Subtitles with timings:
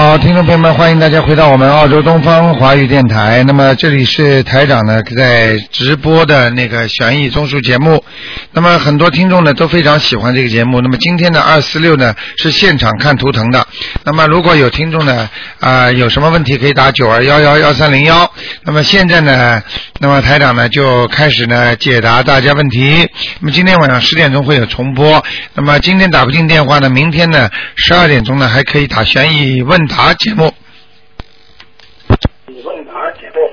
[0.00, 3.42] 好，听众朋友们，欢迎大家回到我们澳洲东方华语电台。
[3.42, 8.04] 那么这里是台长呢在直播的那个悬疑综述节目。
[8.52, 10.80] 那么很多听众呢都非常喜欢这个节目。
[10.80, 13.66] 那么今天的二四六呢是现场看图腾的。
[14.04, 15.28] 那么如果有听众呢
[15.58, 18.30] 啊、有什么问题可以打九二幺幺幺三零幺。
[18.62, 19.60] 那么现在呢，
[20.00, 23.10] 那么台长呢就开始呢解答大家问题。
[23.40, 25.24] 那么今天晚上十点钟会有重播。
[25.54, 30.54] 那么今天打不进电话呢，明天呢十二点钟呢还可以打悬疑问答节目。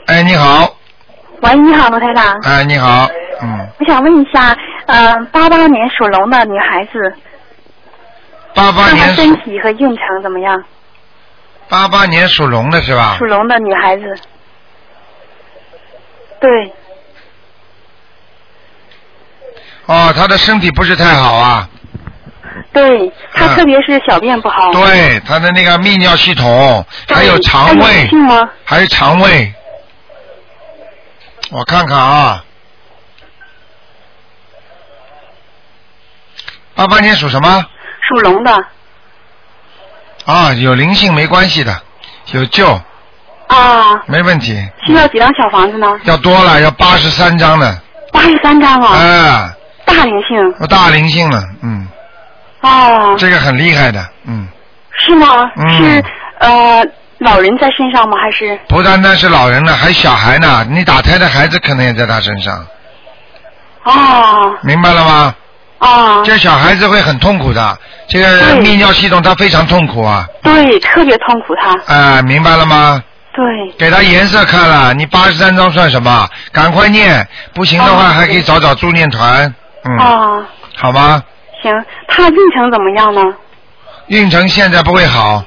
[0.06, 0.78] 哎，你好，
[1.42, 2.40] 喂，你好，罗台长。
[2.44, 3.10] 哎，你好，
[3.42, 7.16] 嗯，我想问一下，呃，八八年属龙的女孩子，
[8.54, 10.64] 八八年身体和运程怎么样？
[11.68, 13.26] 八八年属龙的是吧属？
[13.26, 14.04] 龙的女孩子。
[16.46, 16.74] 对，
[19.88, 21.68] 哦，他的身体不是太好啊，
[22.72, 24.72] 对，她啊特别是小便不好。
[24.72, 28.08] 对，他的那个泌尿系统，还有肠胃？
[28.64, 29.52] 还有肠胃，
[31.50, 32.46] 我看看啊，
[36.76, 37.66] 八八年属什么？
[38.08, 38.66] 属龙的。
[40.26, 41.82] 啊，有灵性没关系的，
[42.34, 42.80] 有救，
[43.48, 44.58] 啊，没问题。
[44.86, 45.88] 需要几张小房子呢？
[46.04, 47.78] 要多了，要八十三张呢。
[48.12, 49.54] 八十三张啊，啊，
[49.86, 50.56] 大灵性。
[50.60, 51.88] 我大灵性了，嗯，
[52.62, 54.48] 哦，这个很厉害的，嗯，
[54.98, 55.28] 是吗？
[55.58, 56.04] 嗯是
[56.40, 56.84] 呃，
[57.20, 58.18] 老人在身上吗？
[58.22, 58.58] 还是？
[58.68, 60.66] 不单单是老人了，还小孩呢。
[60.70, 62.66] 你打胎的孩子可能也在他身上，
[63.84, 65.36] 哦，明白了吗？
[65.80, 71.94] 哦，这小孩子会很痛苦的，这个泌尿系统他非常痛苦啊，对，特别痛苦他。
[71.94, 73.04] 啊、明白了吗？
[73.36, 76.30] 对，给他颜色看了，你八十三章算什么？
[76.54, 79.54] 赶快念，不行的话哦还可以找找助念团，
[79.84, 80.46] 嗯，哦，
[80.78, 81.22] 好吗？
[81.62, 83.22] 行，他运程怎么样呢？
[84.08, 85.44] 运程现在不会好，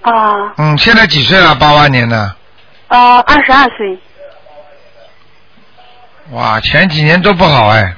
[0.00, 1.54] 啊，嗯，现在几岁了？
[1.54, 2.34] 八八年的，
[2.88, 3.98] 呃，二十二岁。
[6.30, 7.94] 哇，前几年都不好哎，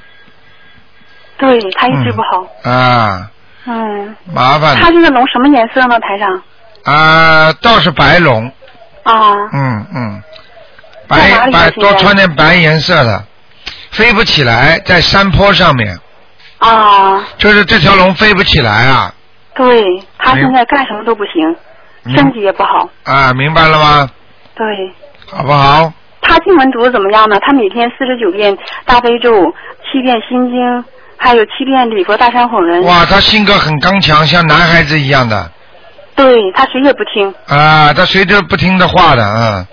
[1.38, 2.70] 对，他一直不好。
[2.70, 3.30] 啊，
[3.66, 6.42] 嗯，麻烦他这个龙什么颜色呢，台上？
[6.84, 8.50] 啊，倒是白龙，
[9.02, 10.22] 啊，嗯嗯，
[11.08, 13.24] 白白多穿点白颜色的，
[13.90, 15.98] 飞不起来，在山坡上面，
[16.58, 19.12] 啊，就是这条龙飞不起来啊，
[19.54, 19.82] 对，
[20.18, 21.56] 他现在干什么都不行，
[22.04, 22.88] 嗯身体也不好。
[23.04, 24.10] 啊，明白了吗？
[24.54, 24.66] 对，
[25.30, 25.92] 好不好？
[26.22, 27.38] 他经文读的怎么样呢？
[27.40, 29.32] 他每天四十九遍大悲咒，
[29.90, 30.84] 七遍心经，
[31.16, 32.84] 还有七遍礼佛大忏悔文。
[32.84, 35.50] 哇，他性格很刚强，像男孩子一样的
[36.16, 37.34] 对，他谁也不听。
[37.46, 39.66] 啊，他谁都不听的话的，嗯，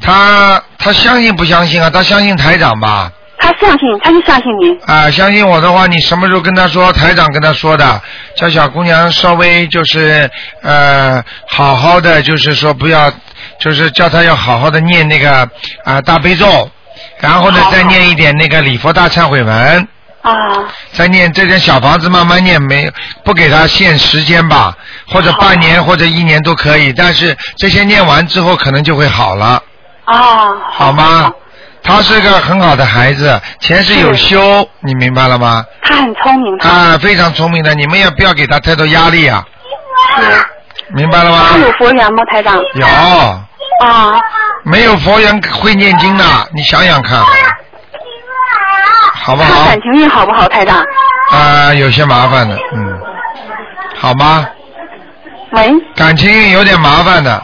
[0.00, 1.88] 他他相信不相信啊？
[1.90, 3.10] 他相信台长吧？
[3.40, 4.76] 他相信，他就相信你。
[4.84, 6.92] 啊，相信我的话，你什么时候跟他说？
[6.92, 8.02] 台长跟他说的，
[8.36, 10.28] 叫小姑娘稍微就是
[10.62, 13.10] 呃，好好的，就是说不要，
[13.60, 15.48] 就是叫她要好好的念那个
[15.84, 16.68] 啊、大悲咒，
[17.20, 19.88] 然后呢好再念一点那个礼佛大忏悔文，
[20.28, 22.90] 啊，再念这间小房子慢慢念，没
[23.24, 24.74] 不给他限时间吧，
[25.06, 29.62] 或者半年或者一年都可以，但是这些念完之后可能就会好了，
[30.04, 31.32] 啊，好吗？
[31.82, 35.64] 他是个很好的孩子，前世有修，你明白了吗？
[35.82, 39.44] 他很聪明，啊，非常聪明的，你们也不要给他太多压力啊，
[40.16, 40.22] 是。
[40.94, 41.58] 明白了吗他？
[41.58, 42.56] 有佛缘吗，台长？
[42.74, 44.18] 有，啊，
[44.64, 46.24] 没有佛缘会念经的，
[46.54, 47.22] 你想想看，
[49.28, 49.52] 好不好？
[49.52, 50.82] 她感情运好不好，台长？
[51.30, 52.98] 啊，有些麻烦的，嗯，
[53.94, 54.46] 好吗？
[55.52, 57.42] 喂，感情运有点麻烦的，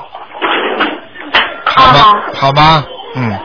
[1.67, 1.99] 好吗？
[2.01, 2.85] 啊好吗？
[3.17, 3.39] 嗯，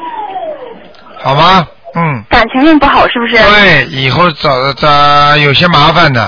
[1.21, 1.67] 好吗？
[1.95, 3.35] 嗯，感情运不好是不是？
[3.35, 4.87] 对，以后找找
[5.35, 6.21] 有些麻烦的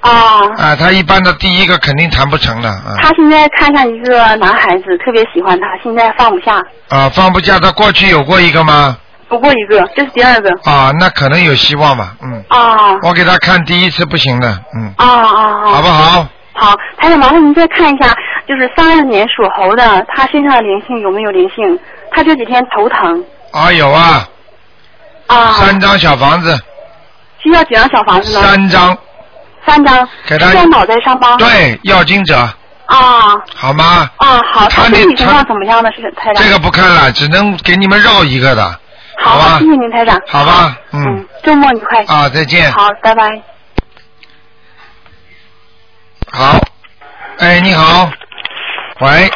[0.00, 0.10] 啊，
[0.56, 6.56] 啊，他一般的第一个肯定谈不成的啊他现在看上一个男孩子，特别喜欢他，现在放不下。
[6.88, 7.58] 啊，放不下。
[7.58, 8.96] 他过去有过一个吗？
[9.34, 10.50] 不过一个，这是第二个。
[10.64, 15.66] 啊，那可能有希望吧，嗯，啊我给他看第一次不行的，嗯，啊啊啊！
[15.66, 16.26] 好不好？
[16.52, 18.14] 好，台长，麻烦您再看一下，
[18.46, 21.78] 就是三二年属猴的，他身上的灵性有没有灵性？
[22.12, 24.28] 他这几天头疼啊，有啊，
[25.26, 26.56] 啊，三张小房子，
[27.42, 28.46] 需要几张小房子呢？
[28.46, 28.96] 三张，
[29.66, 31.36] 三张，给他是在脑袋上吗？
[31.38, 32.36] 对，要经者，
[32.86, 34.08] 啊好吗？
[34.18, 35.90] 啊，好，他身体情况怎么样呢？
[35.90, 36.44] 是台长。
[36.44, 38.80] 这个不看了，只能给你们绕一个的，
[39.18, 40.20] 好，吧谢谢您，台长。
[40.26, 40.76] 好吧？
[40.92, 42.04] 嗯嗯，，周末愉快。
[42.06, 42.70] 啊，再见。
[42.72, 43.42] 好，拜拜。
[46.30, 46.60] 好，
[47.38, 48.10] 哎，你好，
[49.00, 49.30] 喂，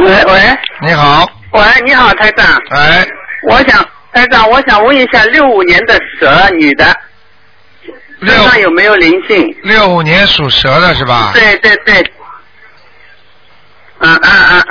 [0.00, 3.06] 喂喂你好，喂，你好，台长，哎，
[3.48, 3.82] 我想
[4.12, 6.84] 台长，我想问一下，六五年的蛇女的
[8.20, 9.56] 身六上有没有灵性？
[9.62, 11.30] 六五年属蛇的是吧？
[11.32, 12.12] 对对对，
[13.98, 14.64] 嗯啊，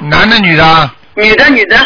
[0.00, 0.90] 男的女的？
[1.14, 1.76] 女的女的，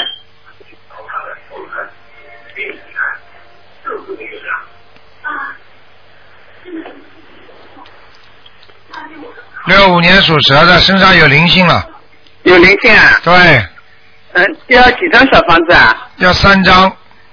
[9.67, 11.87] 六五年属蛇的，身上有灵性了。
[12.45, 13.21] 有灵性啊。
[13.23, 13.35] 对，
[14.33, 16.09] 嗯，要几张小房子啊？
[16.17, 16.91] 要三张。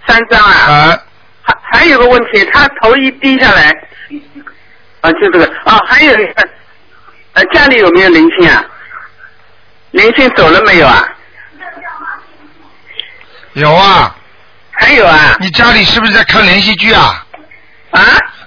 [0.07, 0.51] 三张啊。
[0.51, 0.99] 啊，
[1.41, 3.71] 还还有个问题，他头一低下来，
[5.01, 6.49] 啊，就这个啊，还有一个，
[7.33, 8.65] 呃，家里有没有灵性啊？
[9.95, 11.07] 灵性走了没有啊？
[13.53, 14.13] 有啊。
[14.71, 15.37] 还有啊？
[15.39, 17.25] 你家里是不是在看连续剧啊？
[17.91, 18.01] 啊？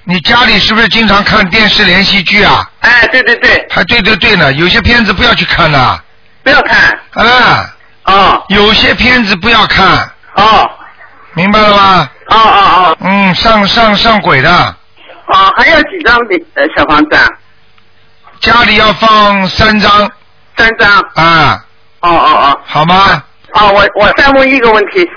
[0.05, 2.71] 你家里是不是经常看电视连续剧啊？
[2.81, 6.05] 哎，对对对，还对对对呢，有些片子不要去看的。
[6.43, 6.99] 不要看。
[7.15, 7.75] 啊。
[8.05, 8.45] 哦。
[8.49, 10.11] 有些片子不要看。
[10.35, 10.71] 哦。
[11.33, 12.11] 明白了吗？
[12.29, 12.61] 哦哦
[12.91, 12.97] 哦。
[13.01, 16.15] 嗯，上上上轨的，哦，还有几张
[16.55, 17.27] 呃小房子啊？
[18.39, 20.13] 家里要放三张。
[20.59, 20.91] 三张。
[21.15, 21.65] 啊。
[22.01, 22.61] 哦哦哦。
[22.67, 23.23] 好吗？
[23.55, 25.09] 哦，我我再问一个问题，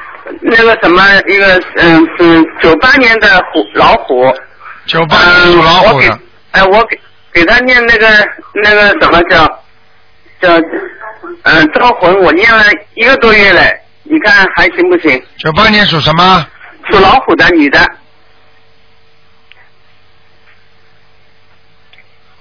[0.41, 4.33] 那个什么，一个嗯是九八年的虎老虎。
[4.85, 6.19] 九八年属老虎的。
[6.51, 6.99] 哎，我给
[7.33, 8.07] 给他念那个
[8.63, 9.45] 那个什么叫
[10.39, 10.57] 叫
[11.43, 13.61] 嗯招魂，我念了一个多月了，
[14.03, 15.21] 你看还行不行？
[15.37, 16.47] 九八年属什么？
[16.89, 17.79] 属老虎的女的。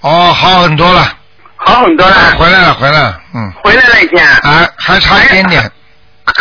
[0.01, 1.19] 哦，好很多了。
[1.63, 2.15] 好很多了。
[2.39, 3.53] 回来了，回来了，嗯。
[3.63, 4.19] 回来了已经。
[4.25, 5.63] 啊，还差一点点。
[5.63, 6.33] 啊？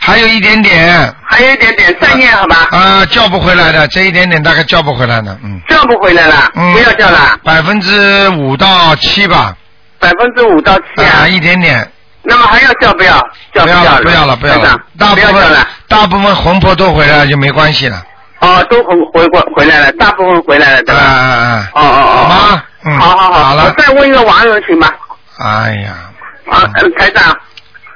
[0.00, 1.14] 还有一点点。
[1.28, 2.68] 还有一点点，再念好吧？
[2.70, 5.60] 啊，叫不回来的，这一点点大概叫不回来的，嗯。
[5.68, 6.72] 叫不回来了，嗯。
[6.72, 7.36] 不要叫了。
[7.44, 9.54] 百分之五到七吧。
[9.98, 11.90] 百分之五到七啊，一点点。
[12.24, 13.18] 那么还要叫不要？
[13.52, 14.78] 叫不要了，不要了，不要了。
[14.98, 15.66] 大部不要叫了分。
[15.88, 18.02] 大部分魂魄都回来了，就没关系了。
[18.40, 21.00] 哦，都回回过回来了，大部分回来了，对吧？
[21.02, 21.70] 啊啊啊！
[21.74, 22.16] 哦哦哦。
[22.16, 22.62] 好吗？
[22.84, 22.98] 嗯。
[22.98, 23.44] 好好好。
[23.44, 23.70] 好了我。
[23.82, 24.88] 再问一个亡人行吗？
[25.38, 25.94] 哎呀。
[26.50, 27.36] 啊，呃台长，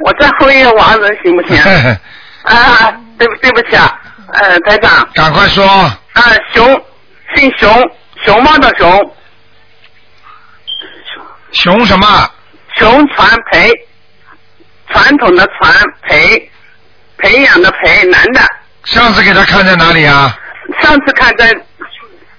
[0.00, 1.56] 我再问一个亡人行不行？
[2.44, 4.00] 啊，对不对不起啊，
[4.32, 5.06] 呃，台长。
[5.14, 5.64] 赶快说。
[5.66, 6.22] 啊，
[6.54, 6.64] 熊，
[7.34, 7.90] 姓熊，
[8.24, 9.14] 熊猫的熊，
[11.52, 12.30] 熊什么？
[12.76, 13.70] 熊传培，
[14.90, 16.50] 传统的传培，
[17.18, 18.40] 培养的培，男的。
[18.84, 20.38] 上次给他看在哪里啊？
[20.80, 21.52] 上次看在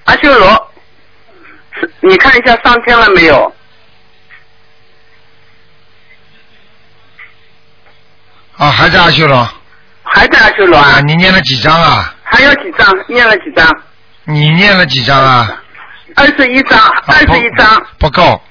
[0.06, 0.60] 阿修罗，是
[2.02, 3.54] 你看一下上天了没有？
[8.58, 9.48] 啊，还在阿修罗。
[10.04, 10.98] 还在阿修罗啊？
[10.98, 11.00] 啊？
[11.02, 12.14] 你念了几张啊？
[12.24, 12.92] 还有几张？
[13.08, 13.68] 念了几张？
[14.24, 15.62] 你念了几张啊？
[16.16, 18.42] 二十一张，二十一张，不够，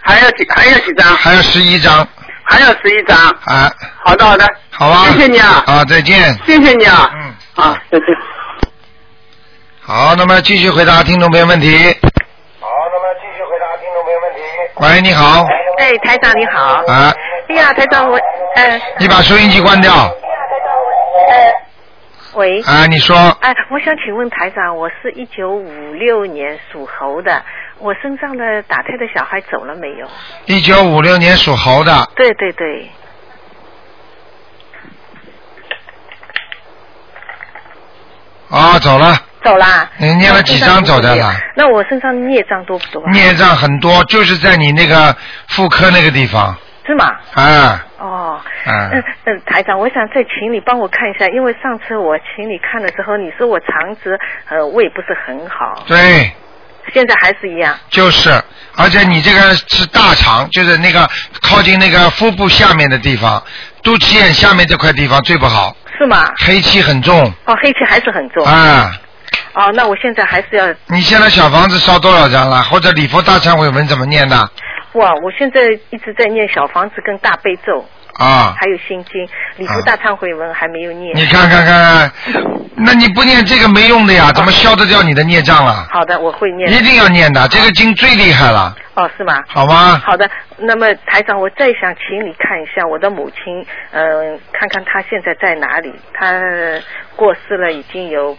[0.00, 0.48] 还有几？
[0.54, 1.14] 还有几张？
[1.16, 2.06] 还有十一张。
[2.44, 3.16] 还有十一张。
[3.44, 3.70] 啊，
[4.04, 4.48] 好的，好的。
[4.70, 5.06] 好啊。
[5.10, 5.62] 谢谢你啊。
[5.66, 6.34] 啊，再见。
[6.46, 7.10] 谢谢你啊。
[7.14, 7.34] 嗯。
[7.56, 8.06] 啊，再见。
[9.82, 11.68] 好，那么继续回答听众朋友问题。
[12.60, 14.40] 好，那么继续回答听众朋友问题。
[14.76, 15.44] 喂，你好。
[15.78, 16.82] 哎，台长你好。
[16.86, 17.12] 啊，
[17.48, 18.18] 哎呀，台长我
[18.56, 19.92] 呃你把收音机关掉。
[19.92, 21.52] 呃
[22.34, 22.60] 喂。
[22.62, 23.16] 啊，你说。
[23.40, 27.44] 哎，我想请问台长，我是一九五六年属猴的，
[27.78, 30.08] 我身上的打胎的小孩走了没有？
[30.46, 32.90] 一九五六年属猴的，对对对，
[38.50, 39.14] 啊，走了，
[39.44, 39.90] 走啦。
[39.98, 41.34] 你念了几张走的啦？
[41.54, 43.02] 那我身上孽障多不多？
[43.10, 45.14] 孽障很多，就是在你那个
[45.48, 46.56] 妇科那个地方。
[46.84, 47.12] 是吗？
[47.34, 48.40] 啊，哦。
[48.64, 54.18] 啊嗯嗯，台长，我想再请你帮我看一下，因为上次我请你看的时候，你说我肠子
[54.48, 56.32] 呃胃不是很好，对，
[56.92, 57.74] 现在还是一样。
[57.88, 58.30] 就是，
[58.76, 61.08] 而且你这个是大肠，就是那个
[61.40, 63.40] 靠近那个腹部下面的地方，
[63.82, 66.32] 肚脐眼下面这块地方最不好，是吗？
[66.44, 67.32] 黑气很重。
[67.44, 68.44] 哦，黑气还是很重。
[68.44, 68.92] 啊，
[69.54, 72.62] 哦，那我现在还是要你现在小房子烧多少张了？
[72.62, 74.36] 或者礼佛大忏悔文怎么念的？
[74.94, 75.14] 哇！
[75.22, 77.82] 我现在一直在念小房子跟大悲咒，
[78.18, 81.16] 啊，还有心经，礼佛大忏悔文还没有念。
[81.16, 82.12] 你看看看，
[82.76, 85.86] 那你不念这个没用的呀，怎么消得掉你的孽障了？
[85.90, 86.70] 好的，我会念。
[86.70, 89.42] 一定要念的，这个经最厉害了，哦，是吗？
[89.46, 89.98] 好吗？
[90.04, 90.28] 好的，
[90.58, 95.90] 那么台长，我再想请你看一下我的母亲，嗯、看看她现在在哪里。
[96.12, 96.38] 她
[97.16, 98.36] 过世了已经有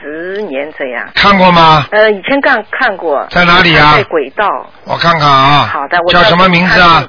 [0.00, 1.08] 十年这样。
[1.14, 1.86] 看过吗？
[1.90, 3.26] 呃，以前看看过。
[3.30, 4.46] 在哪里啊在轨道。
[4.84, 5.66] 我看看啊。
[5.72, 7.08] 好的，我叫什么名字啊？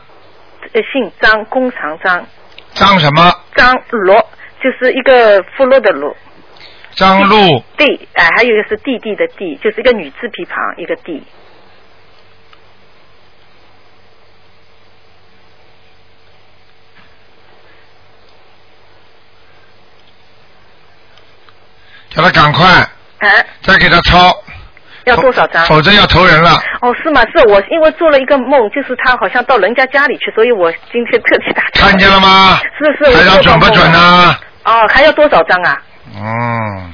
[0.73, 2.25] 呃，姓张，弓长张，
[2.73, 3.31] 张什么？
[3.55, 4.15] 张罗，
[4.61, 6.15] 就是一个富禄的罗。
[6.91, 7.63] 张璐。
[7.77, 11.23] 对，哎、还有一个是弟弟的弟，就是一个女字旁旁一个弟。
[22.15, 22.65] 叫他赶快，
[23.19, 24.31] 哎、再给他抄，
[25.03, 25.65] 要多少张？
[25.65, 26.51] 否则要投人了。
[26.81, 27.21] 哦，是吗？
[27.35, 31.63] 是我因为做了一个梦，就是他好像到人家家里去，所以我今天特地打。
[31.73, 32.57] 看见了吗？
[32.79, 33.91] 是是，我台长准不准？
[33.91, 34.35] 呢？
[34.63, 35.77] 哦，还要多少张啊？
[36.15, 36.93] 嗯，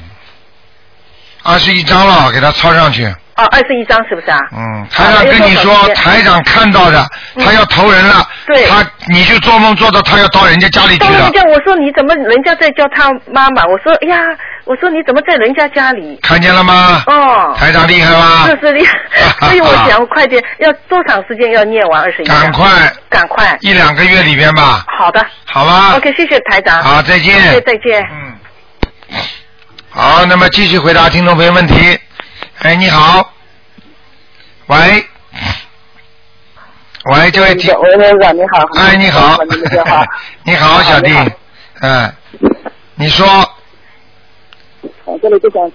[1.43, 3.05] 二十一张了，给他抄上去。
[3.37, 4.37] 哦，二十一张是不是啊？
[4.55, 7.01] 嗯，台长跟你说台长看到的，
[7.35, 8.27] 嗯他要投人了。
[8.45, 11.31] 对他你就做梦做到他要到人家家里去了到人。
[11.31, 13.63] 家，我说你怎么人家在叫他妈妈？
[13.65, 14.17] 我说哎呀，
[14.65, 16.19] 我说你怎么在人家家里？
[16.21, 17.01] 看见了吗？
[17.07, 18.45] 哦，台长厉害吧？
[18.47, 18.99] 是是厉害，
[19.47, 22.25] 所以我想快点，要多长时间要念完二十一？
[22.25, 22.69] 赶快
[23.09, 26.83] 赶快，一两个月里边吧，好的好吧？，OK，谢谢台长。
[26.83, 27.41] 好，再见。
[27.41, 28.03] 谢谢，再见。
[28.11, 28.35] 嗯，
[29.93, 31.99] 好，那么继续回答听众朋友问题。
[32.59, 33.29] 哎，你好，
[34.67, 34.77] 喂，
[37.11, 38.63] 喂，这位听，喂，台长你好。
[38.79, 39.37] 哎，你好。
[40.45, 41.13] 你好，小弟，
[41.81, 42.09] 嗯，
[42.95, 43.27] 你说。
[45.03, 45.69] 我这里就想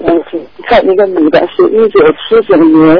[0.67, 2.97] 看一个女的，是一九七九年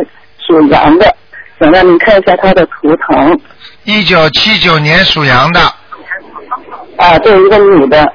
[0.47, 1.17] 属羊的，
[1.59, 3.41] 想让你看一下她的图腾。
[3.85, 5.61] 一九七九年属羊的，
[6.99, 8.13] 啊，这一个女的。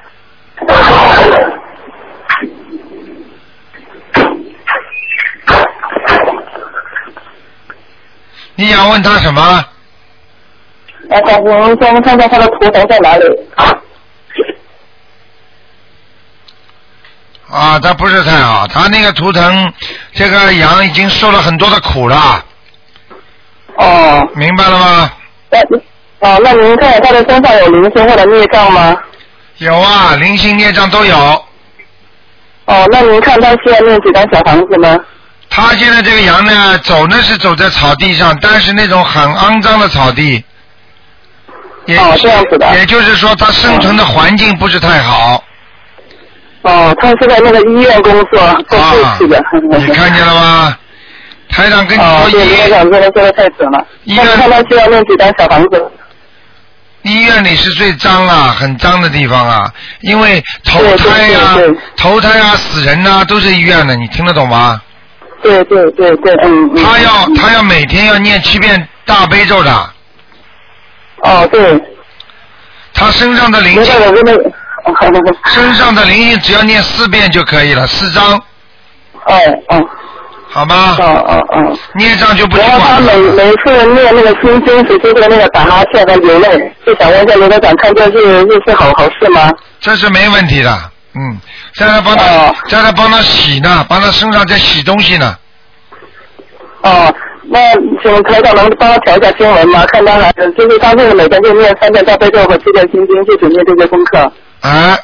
[8.61, 9.41] 你想问他什么？
[9.41, 13.25] 啊，好，我们先看看他的图腾在哪里。
[17.49, 19.73] 啊，他不是太好，他那个图腾，
[20.13, 22.45] 这个羊已经受了很多的苦了，
[23.77, 25.11] 哦，明白了吗？
[25.49, 25.59] 那
[26.19, 28.95] 哦，那您看他的身上有灵性或者孽障吗？
[29.57, 31.17] 有啊，灵性孽障都有。
[32.65, 34.97] 哦，那您看他需要念几张小房子呢？
[35.53, 40.43] 他现在这个羊呢，走呢是走在草地上，但是那种很肮脏的草地。
[41.87, 45.43] 也哦这样子的也就是说，它生存的环境不是太好。
[46.61, 49.43] 哦，他是在那个医院工作，做护啊士的。，
[49.77, 50.77] 你看见了吗？
[51.49, 53.85] 台长跟你哦，说，对，医台长说的说的太准了。
[54.05, 55.91] 医院那你看她需要念几张小房子？
[57.01, 59.69] 医院里是最脏啊，很脏的地方啊，
[60.01, 61.57] 因为投胎呀、
[61.97, 64.79] 投胎啊、死人呐、都是医院的，你听得懂吗？
[65.41, 66.83] 对对对对，嗯嗯。
[66.83, 69.71] 他要他要每天要念七遍大悲咒的，
[71.23, 71.81] 哦，对，
[72.93, 74.51] 他身上的灵性我跟那个。
[75.45, 79.35] 身上的灵性只要念四遍就可以了，四张，哦
[79.69, 79.89] 哦
[80.49, 80.97] 好吗？
[80.99, 81.77] 哦哦哦。
[81.95, 83.15] 念上就不去然后他每。
[83.17, 89.51] 每次念那个心经时，就会那个打哈欠和流泪，就想问一下刘科长，看这是是是好好事吗？
[89.79, 90.77] 这是没问题的，
[91.13, 91.39] 嗯，
[91.73, 95.37] 现在帮他，在帮他洗呢，帮他身上在洗东西呢。
[96.83, 97.13] 哦，
[97.43, 97.59] 那
[98.01, 99.85] 请台长能帮他调一下经文吗？
[99.87, 104.31] 看他还就是他这个每天就念三遍大悲咒和七遍心经，就准备这些功课。
[104.61, 104.97] 啊，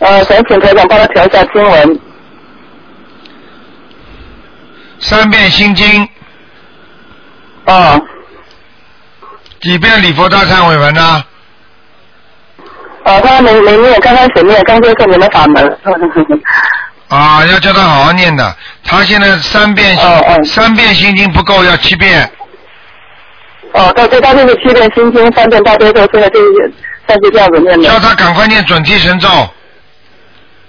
[0.00, 2.00] 呃，想请台长帮他调一下经文。
[4.98, 6.08] 三遍心经，
[7.66, 8.02] 哦
[9.60, 11.24] 几遍礼佛大忏悔文呢？
[13.10, 15.78] 哦，他没没念，刚开始念，刚接受你们法门。
[17.08, 18.56] 啊，要叫他好好念的。
[18.84, 22.30] 他现在三遍心、哦哦三遍心经不够，要七遍。
[23.72, 26.72] 哦，对对，他就是七遍心经，三遍大悲咒，现在就是
[27.08, 27.88] 三是这样子念的。
[27.88, 29.50] 叫他赶快念准提神咒，哦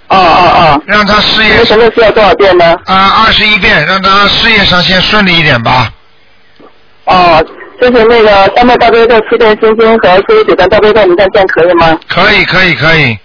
[0.08, 2.76] 哦哦，让他事业这个神咒需要多少遍呢？
[2.86, 5.88] 啊二十一遍，让他事业上先顺利一点吧。
[7.04, 7.44] 哦，
[7.82, 11.98] 就是那个三遍大悲咒、七遍心经和四十九遍大悲咒，你看这样可以吗？
[12.08, 13.18] 可以可以可以，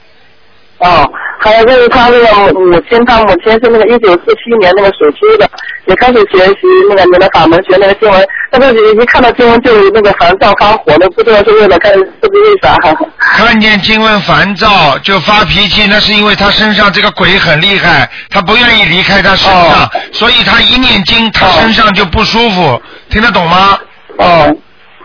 [0.79, 1.07] 哦，
[1.39, 5.47] 还有就是他那个母母亲，他母亲是那个一九四七年那个属鸡的，
[5.85, 12.75] 也开始学习那个你的法门，学那个经文，但是一看到经文就那个烦躁发火的，不知道是为了干是不是为啥？
[13.19, 23.77] 看见经文烦躁就发脾气，那是因为他身上这个鬼很厉害，他不愿意离开他身上，哦所以他一念经，他哦身上就不舒服，听得懂吗？
[24.17, 24.55] 哦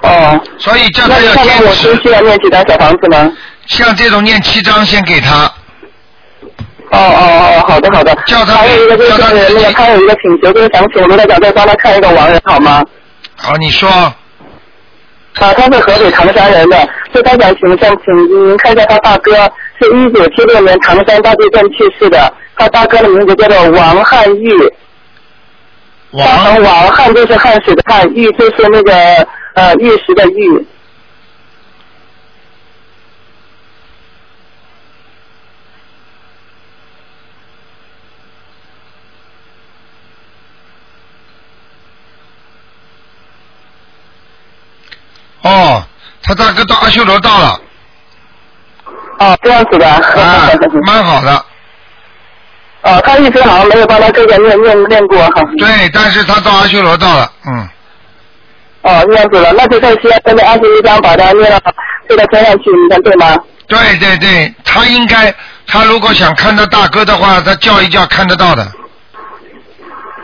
[0.02, 3.30] 哦，所以叫他要坚母亲持，需要念几张小房子吗？
[3.66, 5.44] 像这种念七张先给他，
[6.90, 8.12] 哦哦哦，好的好的。
[8.26, 12.84] 叫他还有一个就是叫他那个他有一个请求，就是想请卢台长再帮他看一个亡人好吗？
[13.36, 14.14] 好，你说啊，
[15.34, 16.76] 他是河北唐山人的，
[17.12, 19.32] 所以他想请想请您看一下他大哥，
[19.80, 24.50] 是一九七六年唐山大地震去世的，他大哥的名字叫做王汉玉，
[26.18, 28.92] 大王成王汉就是汉水的汉，玉就是那个
[29.54, 30.66] 呃玉石的玉。
[45.42, 45.82] 哦，
[46.22, 47.60] 他大哥到阿修罗道了，
[49.18, 49.88] 哦，这样子的。
[49.88, 50.48] 啊，
[50.86, 51.44] 蛮好的，
[52.82, 55.42] 哦，他一直好像没有帮他哥哥念念念过哈。
[55.58, 57.68] 对，但是他到阿修罗道了，嗯，
[58.82, 61.60] 哦，这样子了，那就在西安那边二十一张把它念到
[62.08, 63.36] 这个天上去，你看对吗？
[63.68, 65.32] 对对对，他应该，
[65.66, 68.62] 他如果想看到大哥的话，他叫一叫看得到的，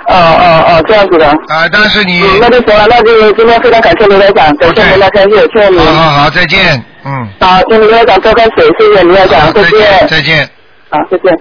[0.08, 1.26] 哦哦哦，这样子的。
[1.26, 5.78] 啊、但是你，嗯，那就行了，那就今天非常感谢刘台长，感谢您的开谢，谢谢您。
[5.78, 10.08] 好好好，再见，嗯，好，请刘台长多喝水，谢谢刘台长，再见。
[10.08, 10.50] 再见。
[10.90, 11.38] 好，再见。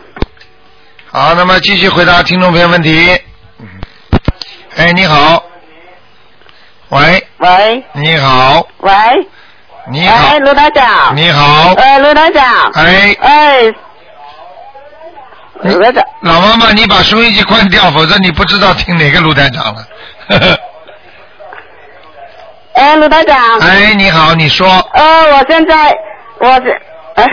[1.17, 3.19] 好，那么继续回答听众朋友问题。
[3.59, 3.67] 嗯
[4.77, 5.41] 哎，你好。
[6.89, 7.83] 喂，喂。
[7.93, 8.93] 你好，喂，
[9.89, 10.27] 你好。
[10.27, 13.61] 哎，，卢台长，你好，哎，卢台长，哎，哎，
[15.63, 19.87] 卢台长，老妈妈，你把收音机关掉，否则你不知道听哪个卢台长了。
[22.75, 25.97] 哎，卢台长，哎，你好，你说，呃，我现在
[26.41, 26.79] 我是，
[27.15, 27.25] 哎，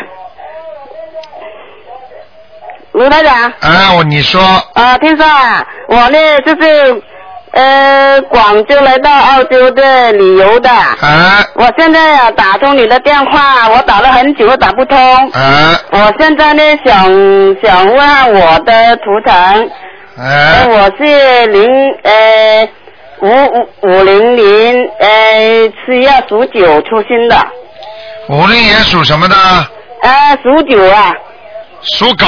[2.94, 4.40] 卢台长，啊，我你说，
[4.74, 7.02] 啊，听说啊，我呢就是
[7.50, 11.44] 呃广州来到澳洲的旅游的，啊。
[11.54, 14.96] 我现在啊打通你的电话，我打了很久打不通，
[15.30, 15.76] 啊。
[15.90, 17.04] 我现在呢想
[17.60, 19.70] 想问我的图腾。
[20.16, 21.68] 呃，哎，我是零
[22.04, 22.68] 呃
[23.22, 27.36] 五五五零零呃七月属九出生的，
[28.28, 29.34] 五零年属什么的？
[30.02, 31.12] 呃属九啊，
[31.82, 32.26] 属狗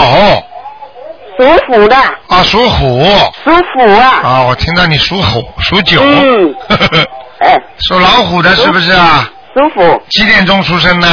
[1.36, 1.96] 属虎的，
[2.28, 3.04] 啊，属虎。
[3.44, 6.54] 属虎啊，啊，我听到你属虎，属九，嗯。
[7.40, 7.60] 哎。
[7.88, 9.30] 属老虎的是不是啊？
[9.54, 11.08] 属虎，几点钟出生的？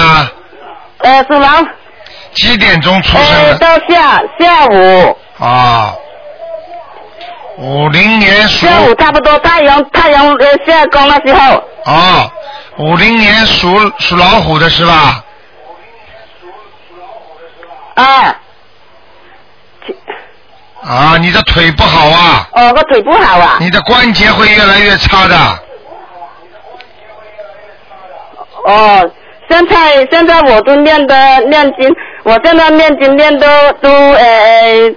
[0.99, 1.67] 呃属狼，
[2.33, 3.49] 几点钟出生的？
[3.49, 5.17] 呃到下下午。
[5.39, 5.93] 啊，
[7.57, 8.65] 五零年属。
[8.65, 12.31] 下午差不多太阳太阳呃下工的时候，哦，
[12.77, 13.67] 五零年属
[13.99, 15.23] 属老虎的是吧？
[17.95, 18.36] 啊，
[20.86, 25.36] 啊，你的腿不好啊，哦我腿不好啊，你的关节会越来越差的。
[28.65, 29.12] 哦，
[29.50, 31.89] 现在现在我都练的练经，
[32.24, 33.48] 我现在念经念都
[33.82, 34.93] 都呃，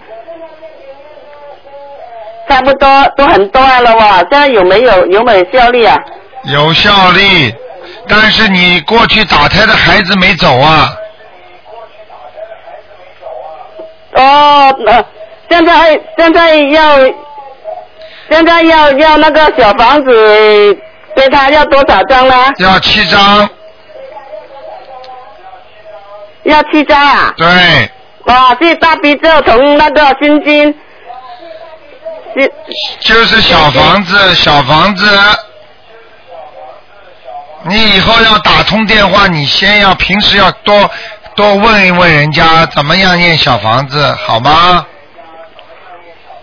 [2.49, 5.97] 差不多都很多了哇，现在有没有有没有效力啊？
[6.45, 7.55] 有效力，
[8.09, 10.93] 但是你过去打胎的孩子没走啊。
[14.15, 15.05] 哦，呃，
[15.49, 16.99] 现在现在要
[18.29, 20.79] 现在要要那个小房子
[21.15, 22.35] 给他要多少张呢？
[22.59, 23.49] 要七张，
[26.43, 27.35] 要七张啊！
[27.37, 27.91] 对，
[28.25, 30.75] 哇，这大悲咒从那个心经，
[32.37, 32.53] 是
[33.01, 35.07] 就是小房子，小房子。
[37.69, 40.91] 你以后要打通电话，你先要平时要多
[41.35, 44.85] 多问一问人家怎么样念小房子，好吗？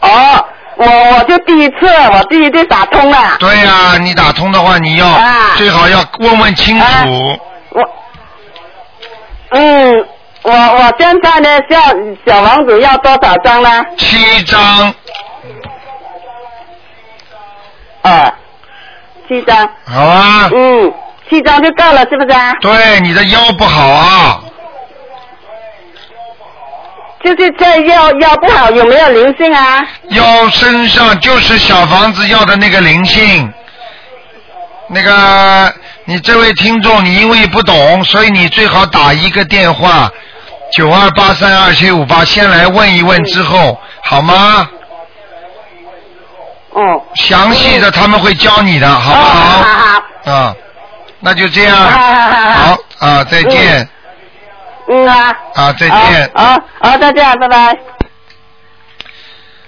[0.03, 3.37] 哦，我我就第一次，我第一次打通了。
[3.39, 6.85] 对呀、你打通的话，你要、啊最好要问问清楚。
[6.85, 7.05] 啊
[7.71, 7.89] 我，
[9.51, 10.05] 嗯，
[10.41, 11.79] 我我现在呢，小
[12.25, 13.83] 小王子要多少张呢？
[13.97, 14.93] 七张，
[18.01, 18.33] 啊，
[19.27, 19.69] 七张。
[19.85, 20.49] 好啊。
[20.53, 20.93] 嗯，
[21.29, 22.53] 七张就够了，是不是啊？
[22.59, 24.41] 对，你的腰不好啊，
[27.23, 29.81] 就是这腰腰不好，有没有灵性啊？
[30.09, 33.51] 腰身上就是小房子要的那个灵性。
[34.89, 35.73] 那个，
[36.05, 40.11] 你这位听众，你因为不懂，所以你最好打一个电话，
[40.73, 44.67] 九二八三二七五八，先来问一问之后，好吗？
[46.71, 47.01] 哦。
[47.15, 49.63] 详细的他们会教你的，好不哦好好？
[49.63, 50.31] 好好。
[50.31, 50.55] 啊，
[51.21, 51.75] 那就这样。
[51.79, 53.81] 好好好好好啊，再见。
[53.81, 53.89] 嗯
[55.07, 55.35] 啊。
[55.55, 56.31] 啊，再见。
[56.33, 57.77] 啊，好，再见，拜拜。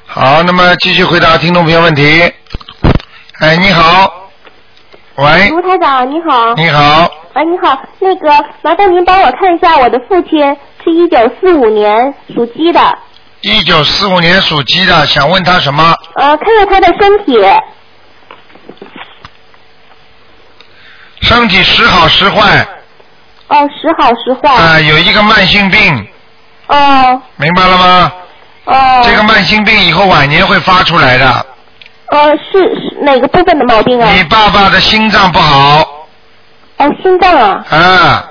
[0.05, 2.33] 好，那么继续回答听众朋友问题。
[3.39, 4.21] 哎，你好。
[5.15, 6.53] 喂，吴台长你好。
[6.55, 8.29] 你好，哎，你好，那个
[8.61, 10.39] 麻烦您帮我看一下我的父亲
[10.83, 12.97] 是一九四五年属鸡的，
[13.39, 15.95] 一九四五年属鸡的，想问他什么？
[16.15, 17.39] 呃，看看他的身体。
[21.21, 22.67] 身体时好时坏，
[23.47, 24.53] 哦，时好时坏。
[24.53, 26.07] 啊、有一个慢性病，
[26.67, 28.11] 哦明白了吗？
[28.65, 29.01] 哦。
[29.03, 31.45] 这个慢性病以后晚年会发出来的。
[32.07, 34.11] 呃，是是哪个部分的毛病啊？
[34.13, 35.79] 你爸爸的心脏不好，
[36.77, 37.65] 哦，心脏啊。
[37.69, 38.29] 啊，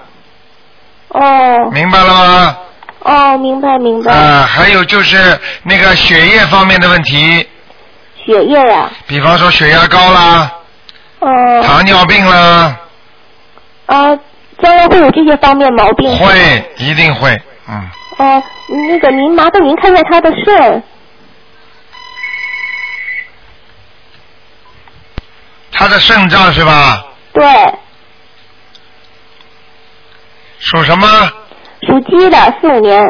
[1.09, 2.57] 哦明白了吗？
[3.01, 4.13] 哦，明白明白。
[4.13, 7.47] 啊，还有就是那个血液方面的问题，
[8.25, 10.51] 血液呀、比方说血压高啦，
[11.19, 11.29] 哦。
[11.63, 12.77] 糖尿病啦，
[13.87, 14.19] 啊，
[14.63, 16.17] 将来会有这些方面毛病。
[16.19, 17.41] 会，一定会。
[17.69, 17.91] 嗯。
[18.19, 18.43] 哦，
[18.89, 20.83] 那个您麻烦您看看他的肾。
[25.73, 27.05] 他的肾脏是吧？
[27.33, 27.45] 对。
[30.61, 31.07] 属什么？
[31.83, 33.03] 属鸡的，四五年。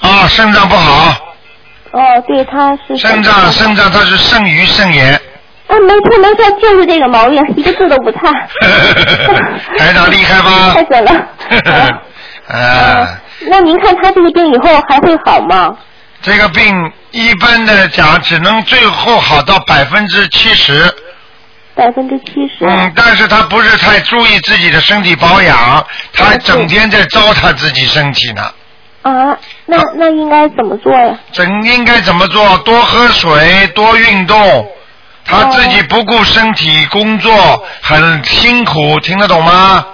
[0.00, 1.16] 啊，肾脏不好。
[1.92, 2.96] 哦，对，他是。
[2.98, 5.20] 肾脏，肾脏，他是肾盂肾炎。
[5.72, 8.18] 啊，没错没错，就是这个毛病，一个字都不差。
[9.78, 10.72] 台长厉害吧？
[10.76, 11.12] 太准了。
[12.48, 13.08] 啊，
[13.48, 15.74] 那您看他这个病以后还会好吗？
[16.20, 20.92] 这个病一般的讲，只能最后好到百分之七十。
[21.74, 22.66] 百分之七十。
[22.66, 25.82] 嗯，但是他不是太注意自己的身体保养，
[26.12, 28.42] 他整天在糟蹋自己身体呢。
[29.00, 31.18] 啊，那那应该怎么做呀？
[31.32, 32.58] 整应该怎么做？
[32.58, 34.70] 多喝水，多运动。
[35.24, 37.32] 他自己不顾身体，工作
[37.80, 39.84] 很辛苦，听得懂吗？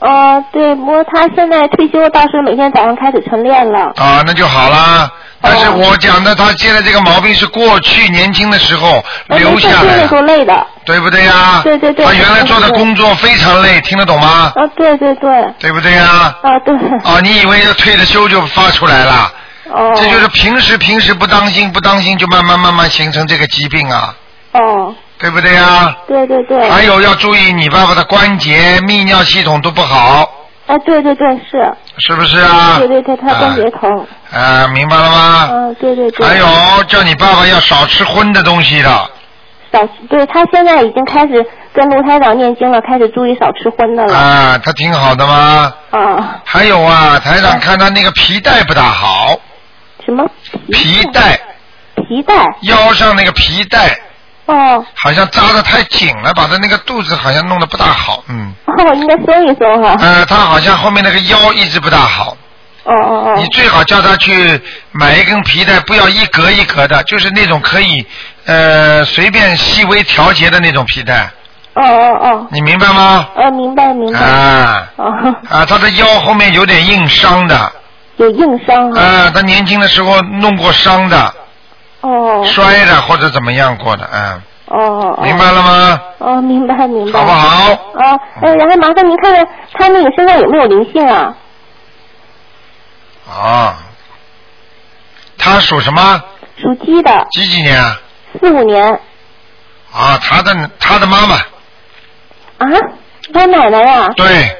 [0.00, 3.92] 哦，对，不过他现在退休，倒是每天早上开始晨练了。
[3.96, 5.10] 啊，那就好啦。
[5.40, 10.66] 但是我讲的，他现在这个毛病是过去年轻的时候留下来的。
[10.84, 11.60] 对不对呀？
[11.64, 12.04] 对对对。
[12.04, 14.52] 他原来做的工作非常累，听得懂吗？
[14.54, 15.30] 啊，对对对。
[15.58, 16.34] 对不对呀？
[16.42, 16.74] 啊，对。
[16.98, 19.32] 啊，你以为要退了休就发出来了？
[19.70, 19.92] 哦。
[19.96, 24.14] 这就是平时平时不当心不当心，就慢慢慢慢形成这个疾病啊，
[24.54, 24.94] 哦。
[25.18, 25.96] 对不对呀？
[26.08, 26.68] 对对对。
[26.68, 30.28] 还有要注意你爸爸的关节、泌尿系统都不好，
[30.66, 31.72] 哎，对对对，是。
[31.98, 32.76] 是不是啊？
[32.78, 34.06] 对对对，他关节疼。
[34.32, 35.48] 啊，明白了吗？
[35.50, 36.26] 嗯，对对对。
[36.26, 38.90] 还有叫你爸爸要少吃荤的东西的，
[39.72, 44.14] 少对他现在已经开始跟卢台长念经了，开始注意少吃荤的了。
[44.14, 45.72] 啊，他挺好的吗？
[45.90, 46.40] 啊。
[46.44, 49.38] 还有啊，台长看他那个皮带不大好，
[50.04, 50.28] 什么？
[50.72, 51.40] 皮带
[52.08, 52.34] 皮带。
[52.62, 53.96] 腰上那个皮带
[54.46, 54.84] 哦。
[54.96, 58.52] 好像扎的太紧了，把他那个肚子好像弄得不大好，嗯。
[58.66, 59.96] 哦，应该松一松哈。
[60.00, 62.36] 呃，他好像后面那个腰一直不大好。
[62.84, 63.34] 哦哦哦。
[63.36, 64.60] 你最好叫他去
[64.92, 68.06] 买一根皮带，不要一格一格的，就是那种可以
[68.44, 71.30] 呃随便细微调节的那种皮带，
[71.74, 72.46] 哦哦哦。
[72.50, 73.26] 你明白吗？
[73.36, 74.18] 呃，明白明白。
[74.20, 75.34] 啊哦。
[75.48, 77.72] 啊，他的腰后面有点硬伤的。
[78.16, 79.02] 有硬伤啊。
[79.02, 81.34] 啊，他年轻的时候弄过伤的，
[82.08, 82.44] 哦。
[82.44, 85.22] 摔的或者怎么样过的，嗯，哦哦哦。
[85.22, 86.00] 明白了吗？
[86.18, 87.18] 哦，明白明白。
[87.18, 87.72] 好不好？
[87.72, 91.34] 啊，呃，然后麻烦您看看他那个身上有没有灵性啊？
[93.28, 93.76] 啊，
[95.38, 96.22] 他属什么？
[96.56, 97.98] 属鸡的，几几年啊？
[98.40, 99.00] 四五年。
[99.92, 101.36] 啊，他的他的妈妈，
[102.58, 102.66] 啊，
[103.32, 104.56] 我奶奶呀、对，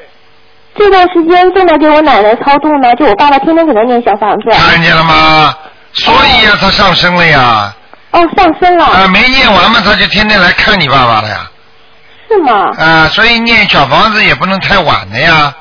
[0.75, 4.49] 这段时间正在给我奶奶超度呢，就我爸爸天天给他念小房子。
[4.51, 5.53] 看见了吗？
[5.95, 7.73] 所以呀、他上升了呀。
[8.11, 8.85] 哦，上升了。
[8.85, 11.49] 啊，没念完嘛，他就天天来看你爸爸了呀。
[12.29, 12.71] 是吗？
[12.77, 15.53] 啊，所以念小房子也不能太晚的呀，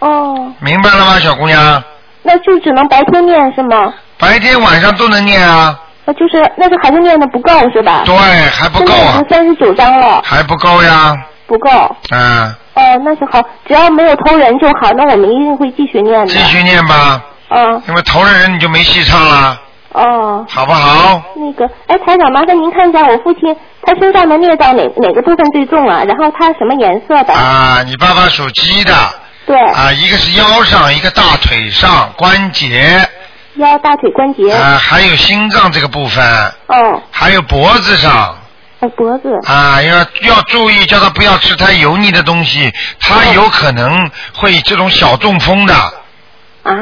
[0.00, 1.82] 哦，明白了吗，小姑娘？
[2.22, 3.92] 那就只能白天念是吗？
[4.18, 8.02] 白天晚上都能念啊，那，就是那就还是念的不够是吧？
[8.04, 11.14] 对，还不够啊三十九章了，还不够呀，
[11.46, 11.70] 不够。
[12.10, 16.26] 嗯，哦，那就好，只要没有偷人就好，那我们一定会继续念的。
[16.26, 19.60] 继续念吧，嗯，因为投了人你就没戏唱了，
[19.92, 21.22] 哦，好不好？
[21.36, 26.02] 那个，哎，台长，麻烦您看一下我父亲他身上的孽障哪哪个部分最重啊？
[26.04, 27.32] 然后他什么颜色的？
[27.32, 28.92] 啊，你爸爸属鸡的，
[29.46, 33.08] 对，啊，一个是腰上，一个大腿上关节，
[33.54, 34.52] 腰、大腿关节。
[34.52, 38.36] 啊，还有心脏这个部分，哦，还有脖子上，
[38.80, 39.30] 哦，脖子。
[39.46, 45.74] 啊，要要注意，叫他不要吃太油腻的东西，他有可能会这种小中风的，
[46.62, 46.74] 啊？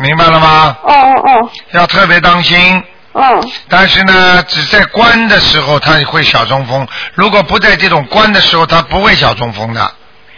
[0.00, 0.76] 明白了吗？
[0.82, 2.76] 哦哦哦要特别当心。
[2.76, 9.80] 嗯哦，但是呢，只在关的时候他会小中风，如果不在这种关的时候，他不会小中风的。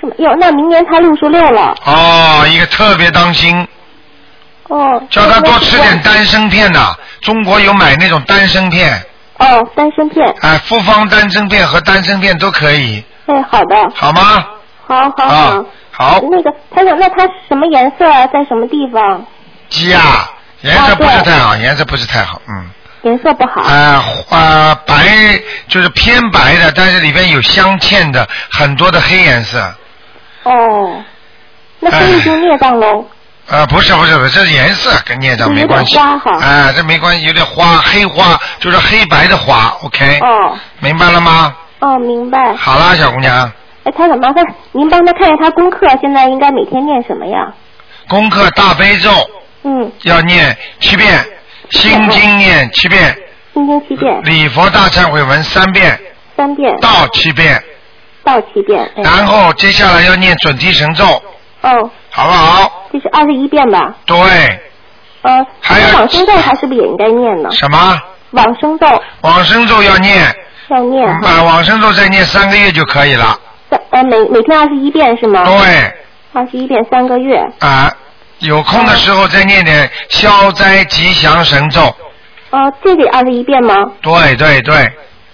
[0.00, 0.12] 是吗？
[0.16, 1.74] 哟，那明年他六十六了。
[1.84, 3.68] 哦，一个特别当心，
[4.68, 5.02] 哦。
[5.10, 6.80] 叫他多吃点丹参片的。
[7.20, 8.90] 中国有买那种丹参片，
[9.36, 10.34] 哦，丹参片。
[10.40, 13.76] 哎，复方丹参片和丹参片都可以，哎，好的。
[13.94, 14.46] 好吗？
[14.86, 15.34] 好好好。
[15.34, 18.26] 啊，好，那个台长，那他什么颜色啊？
[18.28, 19.26] 在什么地方？
[19.72, 20.30] 鸡啊，
[20.60, 22.70] 颜色不是太好，颜色不是太好，嗯。
[23.02, 23.62] 颜色不好。
[23.62, 24.94] 啊啊，白
[25.66, 29.58] 就是偏白的，但是里边有镶嵌的很多的黑颜色。
[30.44, 31.02] 哦，
[31.80, 33.04] 那这已经孽障喽。
[33.48, 35.98] 呃，不是不是不是，这是颜色跟孽障没关系。
[35.98, 40.20] 花哈啊，这没关系，有点花，黑花就是黑白的花，OK。
[40.20, 40.56] 哦。
[40.78, 41.56] 明白了吗？
[41.80, 42.54] 哦，明白。
[42.54, 43.50] 好啦，小姑娘，
[43.82, 47.52] 哎，台长，麻烦您帮他看一下他功课，现在应该每天念什么呀？
[48.08, 49.10] 功课大悲咒
[49.64, 51.24] 嗯，要念七遍，
[51.70, 53.16] 心经念七遍，
[53.54, 55.98] 心经七遍，礼佛大忏悔文三遍，
[56.36, 57.62] 三遍，道七遍，
[58.24, 58.82] 到七遍。
[58.96, 61.04] 哎然后接下来要念准提神咒，
[61.60, 62.88] 哦，好不好？
[62.92, 63.94] 这是二十一遍吧？
[64.04, 64.16] 对，
[65.22, 67.50] 呃，还有往生咒还是不是也应该念呢？
[67.52, 68.00] 什么？
[68.32, 68.86] 往生咒。
[69.20, 70.34] 往生咒要念，
[70.68, 71.28] 要念哈。
[71.28, 73.38] 啊，往生咒再念三个月就可以了。
[73.70, 75.44] 三呃每每天二十一遍是吗？
[75.44, 75.94] 对，
[76.32, 77.38] 二十一遍三个月。
[77.60, 77.92] 啊，
[78.42, 81.80] 有空的时候再念点消灾吉祥神咒。
[82.50, 83.74] 啊、这得二十一遍吗？
[84.02, 84.74] 对对对，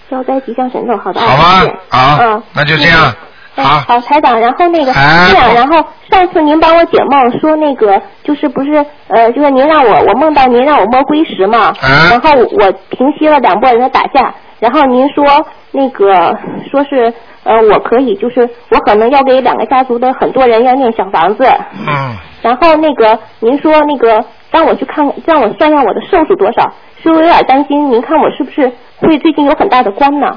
[0.09, 1.75] 消灾吉祥神咒，好的，好吗21遍？
[1.89, 3.11] 好嗯，那就这样。
[3.11, 3.15] 嗯
[3.61, 16.37] 好，好，台长，然后那个、哎这样，然后上次您帮我解梦说那个就是不是呃，就是您让我我梦到您让我摸龟石嘛，哎然后我平息了两拨人的打架，然后您说那个
[16.71, 21.43] 说是呃我可以就是我可能要给两个家族的很多人要念小房子，
[21.85, 22.15] 嗯，
[22.49, 30.27] 然后那个您说那个让我去看让我算一下我的寿数多少，是我有点担心，您看我是不是会最近有很大的关呢？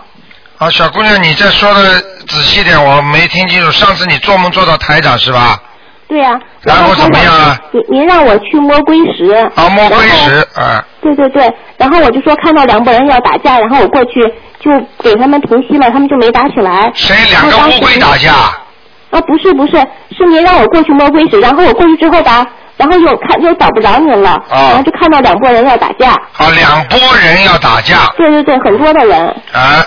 [0.58, 1.80] 啊，小姑娘，你再说的
[2.28, 3.70] 仔细点，我没听清楚。
[3.70, 5.58] 上次你做梦做到台长是吧？
[6.06, 7.58] 对呀、然后怎么样啊？
[7.72, 9.32] 您您让我去摸龟石。
[9.54, 14.20] 啊，摸龟石，啊，对对对，然后我就说看到两拨人要打架，然后我过去
[14.60, 14.70] 就
[15.02, 16.92] 给他们平息了，他们就没打起来。
[16.94, 18.34] 谁两个乌龟打架？
[19.12, 19.72] 啊，不是不是，
[20.16, 22.46] 是您让我过去摸龟石，然后我过去之后吧，
[22.78, 26.12] 然后又看又找不着您了，啊然后就看到两拨人要打架。
[26.12, 29.84] 啊，两拨人要打架，对对对，很多的人啊，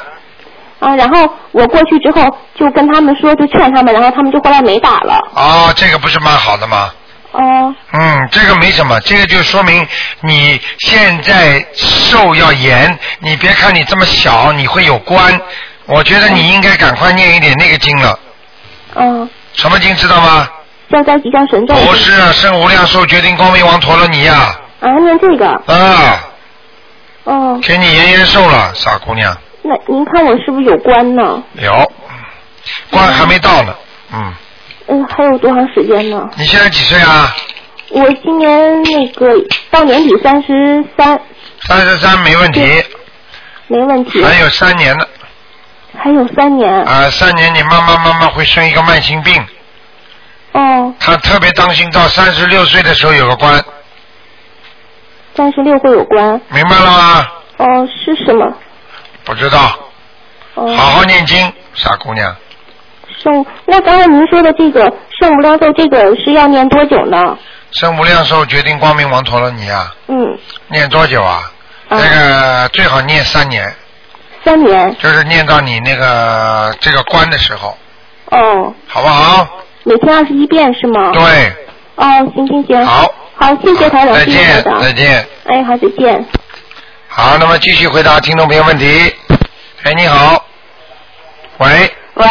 [0.79, 2.21] 啊，然后我过去之后
[2.53, 5.19] 就跟他们说，就劝他们，然后他们就后来没打了。
[5.33, 6.91] 哦，这个不是蛮好的吗？
[7.31, 9.85] 哦嗯，这个没什么，这个就说明
[10.21, 12.97] 你现在受要严。
[13.19, 15.37] 你别看你这么小，你会有关。
[15.87, 18.17] 我觉得你应该赶快念一点那个经了。
[18.95, 20.47] 嗯，什么经知道吗？
[20.91, 21.73] 消灾吉祥神咒。
[21.75, 25.47] 不是啊，圣无量寿决定光明王陀罗尼呀、啊，念这个。
[25.67, 26.23] 啊。
[27.23, 29.35] 哦，给你延延寿了，傻姑娘。
[29.63, 31.41] 那您看我是不是有关呢？
[31.55, 31.91] 有，
[32.91, 33.75] 关还没到呢。
[34.13, 34.33] 嗯，
[34.87, 36.29] 嗯，还有多长时间呢？
[36.37, 37.35] 你现在几岁啊？
[37.89, 39.33] 我今年那个
[39.71, 41.19] 到年底三十三，
[41.61, 42.61] 三十三没问题，
[43.67, 44.23] 没问题。
[44.23, 45.05] 还有三年呢。
[45.97, 46.71] 还有三年。
[46.83, 49.45] 啊，三年你慢慢慢慢会生一个慢性病，
[50.53, 53.63] 哦，他特别当心，到三十六岁的时候有个关，
[55.35, 56.39] 三十六会有关。
[56.49, 57.27] 明白了吗？
[57.57, 58.53] 哦，是什么？
[59.23, 59.59] 不知道，
[60.55, 60.75] 哦。
[60.75, 62.35] 好好念经，傻姑娘。
[63.23, 64.81] 圣，那刚才您说的这个
[65.19, 67.37] 圣无量寿，这个是要念多久呢？
[67.71, 71.51] 圣无量寿决定光明王陀罗尼啊，嗯，念多久啊？
[71.87, 73.71] 啊那个最好念三年，
[74.45, 74.95] 三年。
[75.01, 77.77] 就是念到你那个这个关的时候，
[78.31, 79.47] 哦，好不好？
[79.83, 81.11] 每天二十一遍是吗？。
[81.11, 81.51] 对，
[81.95, 82.05] 哦，
[82.35, 82.85] 行行行。
[82.85, 83.11] 好。
[83.37, 84.81] 好，谢谢台长，再谢谢台见，长。
[84.81, 85.27] 再见。
[85.45, 86.25] 哎，好，再见。
[87.09, 89.13] 好，那么继续回答听众朋友问题。
[89.83, 90.41] 哎，你好，
[91.57, 91.67] 喂，
[92.13, 92.25] 喂，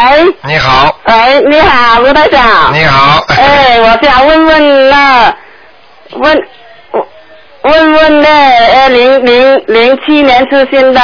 [0.44, 2.72] 你好，喂，你好，吴台长。
[2.72, 3.22] 你好。
[3.28, 5.36] 哎，我想问问那
[6.12, 6.42] 问
[7.64, 11.00] 问问那呃零零零七年出生的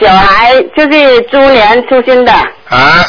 [0.00, 2.32] 小孩，就是猪年出生的，
[2.68, 3.04] 啊。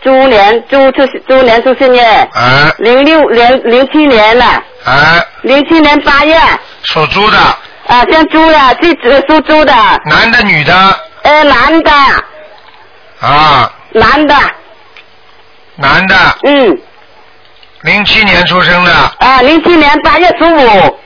[0.00, 2.72] 猪年猪出猪年出生耶，啊。
[2.78, 4.44] 零六年零七年了，
[4.84, 6.36] 啊，零七年八月。
[6.84, 7.38] 属猪的，
[7.86, 9.72] 啊，像猪的是猪属猪的，
[10.04, 10.72] 男的女的？
[11.22, 11.90] 呃男的。
[13.20, 14.34] 啊，男的，
[15.76, 16.14] 男的，
[16.44, 16.78] 嗯。
[17.82, 20.98] 零七年出生的，啊零七年八月十五，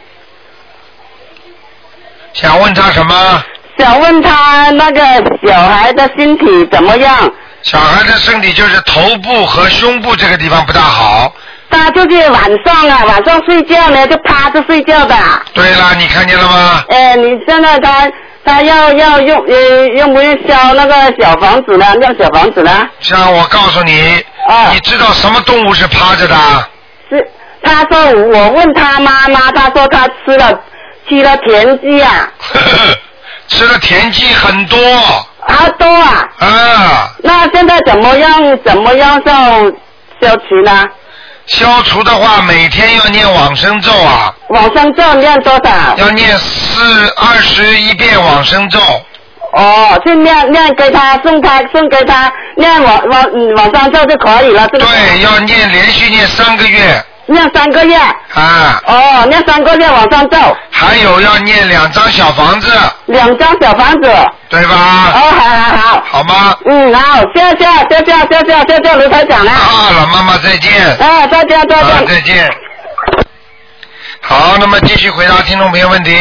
[2.35, 3.45] 想问他什么？
[3.83, 5.01] 想问他那个
[5.45, 7.29] 小孩的身体怎么样？
[7.63, 11.33] 小孩的身体就是头部和胸部这个地方不大好。
[11.69, 15.17] 他就是晚上啊，晚上睡觉呢就趴着睡觉的。
[15.53, 16.85] 对了，你看见了吗？
[16.91, 18.09] 哎，你现在他
[18.45, 21.87] 他要要用呃用不用烧那个小房子呢？
[22.03, 22.89] 用小房子呢？
[23.01, 26.37] 像我告诉你，啊你知道什么动物是趴着的？
[27.11, 27.27] 是，
[27.65, 30.53] 他说我问他妈妈，他说他吃了
[31.09, 32.31] 吃了田鸡啊，
[33.53, 34.77] 吃的田鸡很多
[35.47, 36.29] 啊多啊。
[36.39, 38.59] 啊，那现在怎么样？
[38.65, 39.33] 怎么样消
[40.21, 40.89] 消除呢？
[41.47, 45.95] 消除的话每天要念往生咒啊，往生咒念多少？
[45.97, 48.79] 要念四二十一遍往生咒，
[49.53, 54.87] 哦，就念念给他送他送给他念往往嗯往上咒就可以了，是不是？
[54.87, 57.97] 对，要念连续念三个月念三个月。
[58.35, 62.73] 啊，哦，念三个月往上走，还有要念两张小房子，
[63.07, 64.11] 两张小房子。
[64.49, 65.13] 对吧？
[65.15, 66.05] 哦，好好好。
[66.11, 66.55] 好吗？
[66.67, 69.51] 嗯，好，谢谢谢谢谢谢谢谢卢台长了。
[69.51, 70.87] 啊，老妈妈再见。
[70.99, 72.07] 啊，再见再啊，见。
[72.07, 72.51] 再见。
[74.21, 76.15] 好，那么继续回答听众朋友问题。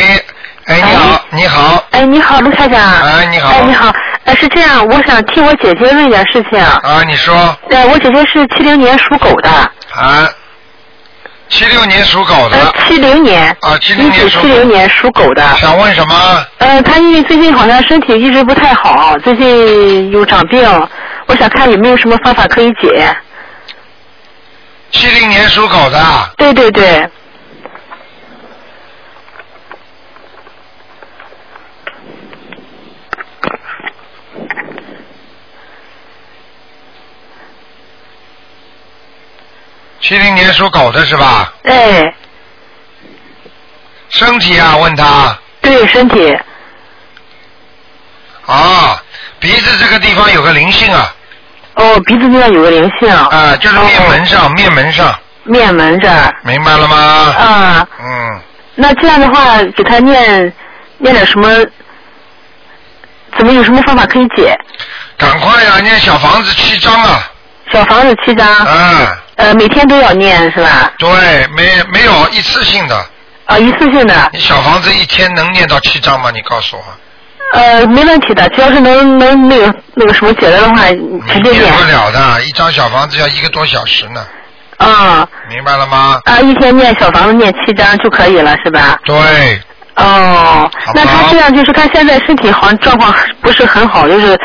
[0.66, 2.80] 哎，你好，你好，哎，你好，卢台长。
[2.80, 3.50] 哎，你好。
[3.50, 3.92] 哎，你好。
[4.24, 6.60] 呃，是这样，我想替我姐姐问一点事情。
[6.60, 7.36] 啊，你说
[7.70, 9.50] 呃，我姐姐是七零年属狗的。
[9.50, 10.30] 啊，
[11.52, 12.58] 七六年属狗的。
[12.58, 13.56] 呃，七零年。
[13.60, 15.44] 啊，七零一九年属七零年属狗的。
[15.58, 16.46] 想问什么？
[16.60, 20.68] 呃，他因为最近好像身体一直不太好，最近有长病，
[21.28, 23.16] 我想看有没有什么方法可以解。
[24.92, 26.04] 七零年属狗的。
[26.38, 27.08] 对对对。
[40.02, 41.54] 七零年属狗的是吧？
[41.64, 42.14] 哎，
[44.10, 46.38] 身体啊，问他对身体。
[48.46, 49.02] 啊，
[49.40, 51.16] 鼻子这个地方有个灵性啊。
[51.76, 53.10] 哦，鼻子地方有个灵性。
[53.10, 56.36] 啊，就是面门上，面门上，面门这儿。
[56.44, 56.98] 明白了吗？
[56.98, 57.88] 啊。
[58.02, 58.42] 嗯，
[58.76, 60.52] 那这样的话，给他念
[60.98, 61.48] 念点什么？
[63.38, 64.58] 怎么有什么方法可以解？
[65.18, 67.32] 赶快呀、念小房子七章啊。
[67.72, 68.48] 小房子七张。
[68.48, 69.18] 啊。
[69.36, 70.91] 呃，每天都要念是吧？
[70.98, 71.10] 对，
[71.56, 73.06] 没没有一次性的。
[73.46, 74.30] 啊，一次性的。
[74.34, 76.32] 你小房子一天能念到七张吗？
[76.32, 76.84] 你告诉我。
[77.54, 81.62] 呃，没问题的，只要是能能那个那个什么解了的话，直接念。
[81.63, 84.26] 念不了的，一张小房子要一个多小时呢，
[84.78, 86.22] 啊明白了吗？
[86.24, 88.98] 啊，一天念小房子念七张就可以了，是吧？
[89.04, 89.15] 对，
[89.96, 94.39] 哦，那他这样就是他现在身体好像状况不是很好，就是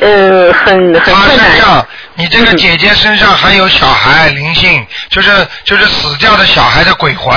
[0.00, 1.50] 呃很很他困难。
[1.52, 5.30] 身上，你这个姐姐身上还有小孩灵性，就是
[5.64, 7.36] 就是死掉的小孩的鬼魂，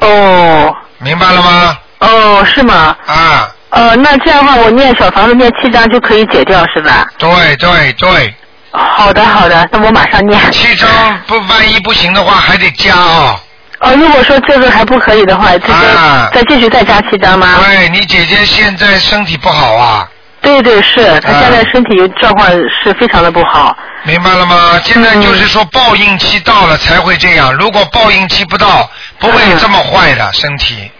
[0.00, 1.78] 哦明白了吗？
[2.00, 2.96] 哦，是吗？
[3.06, 7.06] 啊，呃，那这样的话，我念小房子念七张就可以解掉，是吧？
[7.18, 8.34] 对对对，
[8.72, 10.40] 好的好的，那我马上念。
[10.52, 10.88] 七张
[11.26, 13.40] 不万一不行的话还得加哦、
[13.80, 17.48] 哦，如果说这个还不可以的话，再啊再继续再加七张吗？
[17.64, 20.08] 对你姐姐现在身体不好啊，
[20.42, 23.76] 对对是，他现在身体状况是非常的不好。
[24.02, 24.80] 明白了吗？
[24.82, 30.90] 现在就是说报应期到了才会这样，如果报应期不到，不会这么坏的身体，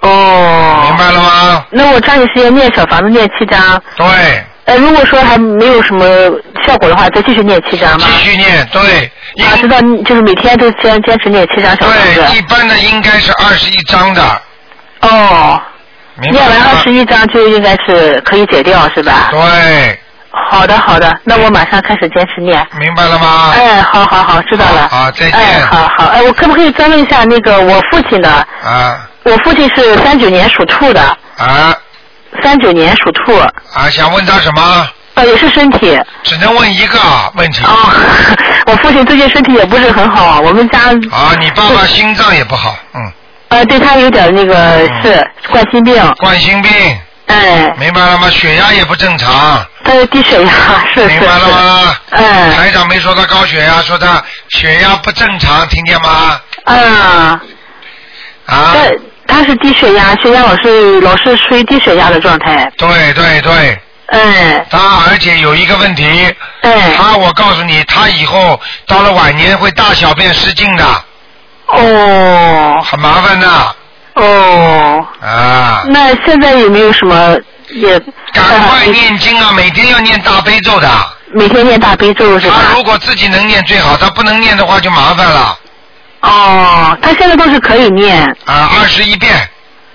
[0.00, 0.84] 哦。
[0.86, 1.64] 明白了吗？
[1.70, 3.82] 那我抓紧时间念小房子念七张。
[3.96, 4.06] 对，
[4.66, 6.06] 呃，如果说还没有什么
[6.64, 8.06] 效果的话，再继续念七张吗？
[8.06, 9.10] 继续念，对。
[9.44, 12.14] 啊，知道，就是每天都坚坚持念七张小房子。
[12.14, 14.22] 对，一般的应该是二十一章的，
[15.00, 15.60] 哦。
[16.20, 19.28] 念完二十一张就应该是可以解掉，是吧？
[19.30, 19.98] 对，
[20.50, 22.64] 好的，好的，那我马上开始坚持念。
[22.78, 23.52] 明白了吗？
[23.54, 24.88] 哎，好好好，知道了。
[24.90, 25.38] 好，再见。
[25.38, 28.30] 哎，好好，哎，我可不可以再问一下那个我父亲的？
[28.64, 31.00] 啊我父亲是三九年属兔的，
[31.38, 31.72] 啊
[32.42, 33.88] 三九年属兔，啊！
[33.90, 34.88] 想问他什么？
[35.14, 36.00] 呃，也是身体。
[36.24, 36.98] 只能问一个
[37.34, 37.62] 问题。
[37.64, 37.76] 哦，
[38.66, 40.78] 我父亲最近身体也不是很好，我们家。
[41.12, 43.12] 啊，你爸爸心脏也不好，嗯，
[43.52, 46.14] 呃，对他有点那个是冠心病。
[46.18, 46.70] 冠心病，
[47.26, 48.30] 哎，明白了吗？
[48.30, 50.50] 血压也不正常，他有低血压，
[50.94, 51.96] 是是明白了吗？
[52.10, 52.50] 哎。
[52.56, 56.40] 台长没说他高血压，说他血压不正常，听见吗？
[56.64, 57.40] 啊。
[58.46, 58.72] 啊。
[58.72, 62.72] 对，他是低血压，血压老是老是处于低血压的状态。
[62.78, 63.78] 对对对。
[64.06, 64.64] 哎。
[64.70, 64.78] 他
[65.10, 66.06] 而且有一个问题。
[66.62, 66.94] 哎。
[66.96, 70.84] 他我告诉你，他以后到了晚年会大小便失禁的。
[71.78, 72.82] 哦。
[72.84, 73.48] 很麻烦的。
[74.14, 75.06] 哦。
[75.20, 75.82] 啊。
[75.88, 77.36] 那现在有没有什么
[77.70, 77.98] 也？
[78.32, 79.52] 赶快念经啊！
[79.56, 80.88] 每天要念大悲咒的。
[81.34, 82.56] 每天念大悲咒是吧？
[82.56, 85.58] 他如果自己能念最好，他不能念的话就麻烦了。
[86.20, 88.22] 哦，他现在都是可以念。
[88.44, 89.32] 啊，二十一遍。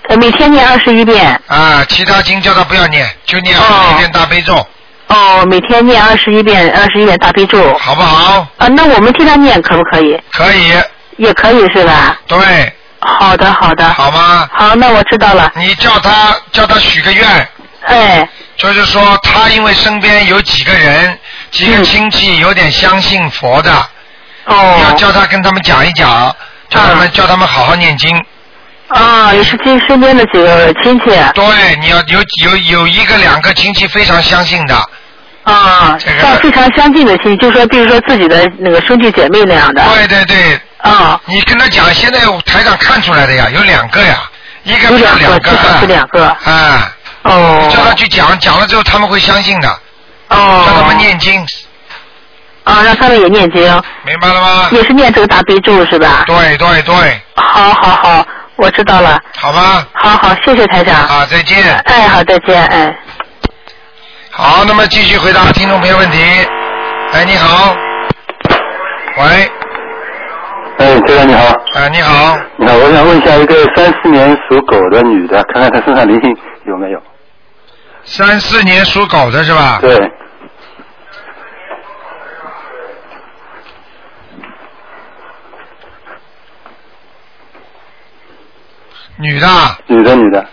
[0.08, 1.40] 呃，每天念二十一遍。
[1.46, 4.66] 啊，其他经叫他不要念，就念二十一遍大悲咒，
[5.08, 7.76] 哦，每天念二十一遍，二十一遍大悲咒。
[7.78, 8.46] 好不好？
[8.58, 10.20] 啊，那我们替他念可不可以？
[10.32, 10.72] 可以。
[11.18, 12.18] 也可以是吧？
[12.26, 12.72] 对。
[13.00, 13.88] 好的，好的。
[13.90, 14.48] 好吗？
[14.52, 15.52] 好，那我知道了。
[15.54, 17.48] 你叫他叫他许个愿。
[17.82, 18.28] 哎。
[18.56, 21.16] 就是说，他因为身边有几个人、
[21.52, 23.72] 几个亲戚有点相信佛的，
[24.46, 24.80] 哦。
[24.82, 26.34] 要叫他跟他们讲一讲，
[26.68, 28.20] 叫他们、叫他们好好念经。
[28.88, 31.04] 啊，也是亲身边的几个亲戚。
[31.34, 34.74] 对，你要有有有一个两个亲戚非常相信的。
[35.44, 39.84] 啊，像非常相近的亲戚，就说比如说自己的那个兄弟姐妹那样的。
[39.94, 40.60] 对对对。
[40.78, 41.20] 啊。
[41.26, 44.30] 你跟他讲，现在台长看出来的呀，有两个呀，
[44.64, 45.50] 一个不是两个，
[45.80, 46.26] 是两个。
[46.44, 46.92] 啊。
[47.22, 47.68] 哦。
[47.72, 49.68] 叫他去讲，讲了之后他们会相信的。
[50.28, 50.64] 哦。
[50.66, 51.46] 叫他们念经，
[52.64, 53.62] 啊，让他们也念经。
[54.04, 54.68] 明白了吗？
[54.72, 56.24] 也是念这个大悲咒是吧？
[56.26, 57.20] 对对对。
[57.34, 58.26] 好好好，
[58.56, 59.18] 我知道了。
[59.36, 59.86] 好吧。
[59.94, 60.94] 好好，谢谢台长。
[61.06, 61.76] 啊，再见。
[61.86, 62.94] 哎，好，再见，哎。
[64.30, 66.18] 好，那么继续回答听众朋友问题。
[67.12, 67.74] 哎，你好。
[69.16, 69.50] 喂。
[70.78, 71.44] 哎，先生你好。
[71.74, 72.38] 哎，你好。
[72.56, 77.02] 你好，我想问一下，一个三四年属狗的女的，看看她身上灵性有没有？
[78.04, 79.78] 三四年属狗的是吧？
[79.80, 80.12] 对。
[89.20, 89.48] 女的，
[89.88, 90.46] 女的女的，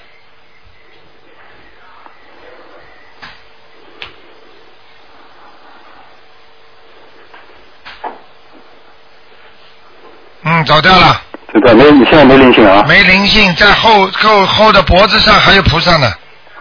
[10.41, 11.21] 嗯，走掉了，
[11.53, 11.91] 知道没？
[11.91, 12.83] 你现在没灵性啊？
[12.87, 16.11] 没灵性，在后后后的脖子上还有菩萨呢，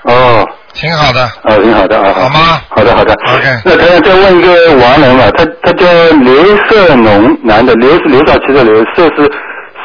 [0.03, 1.25] 哦，挺好的。
[1.43, 2.13] 哦，挺好的啊。
[2.15, 2.61] 好吗？
[2.69, 3.15] 好的好的。
[3.15, 5.87] OK 那台长再问一个亡人吧，他他叫
[6.19, 9.31] 刘社农，男的，刘是刘少奇的刘，社是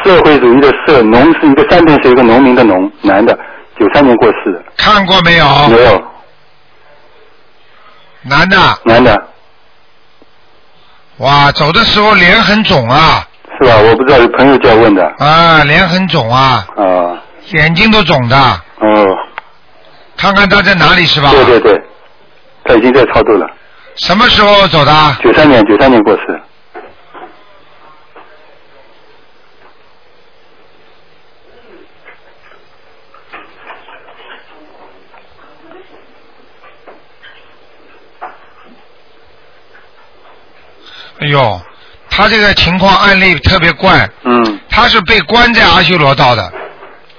[0.03, 3.33] 社会主义的社，农是一个三点水一个农民的农，男的，
[3.79, 4.63] 九三年过世的。
[4.77, 5.45] 看过没有？
[5.69, 6.03] 没有，
[8.23, 9.23] 男的，男的，
[11.17, 13.25] 哇，走的时候脸很肿啊，
[13.61, 13.77] 是吧？
[13.77, 15.03] 我不知道，有朋友叫问的。
[15.17, 19.05] 啊，脸很肿啊，啊，眼睛都肿的，哦，
[20.15, 21.31] 看看他在哪里是吧？
[21.31, 21.81] 对对对，
[22.63, 23.45] 他已经在超度了。
[23.97, 25.17] 什么时候走的？
[25.21, 26.41] 九三年，九三年过世。
[41.21, 41.61] 哎呦，
[42.19, 46.51] 他这个情况案例特别怪，嗯，他是被关在阿修罗道的，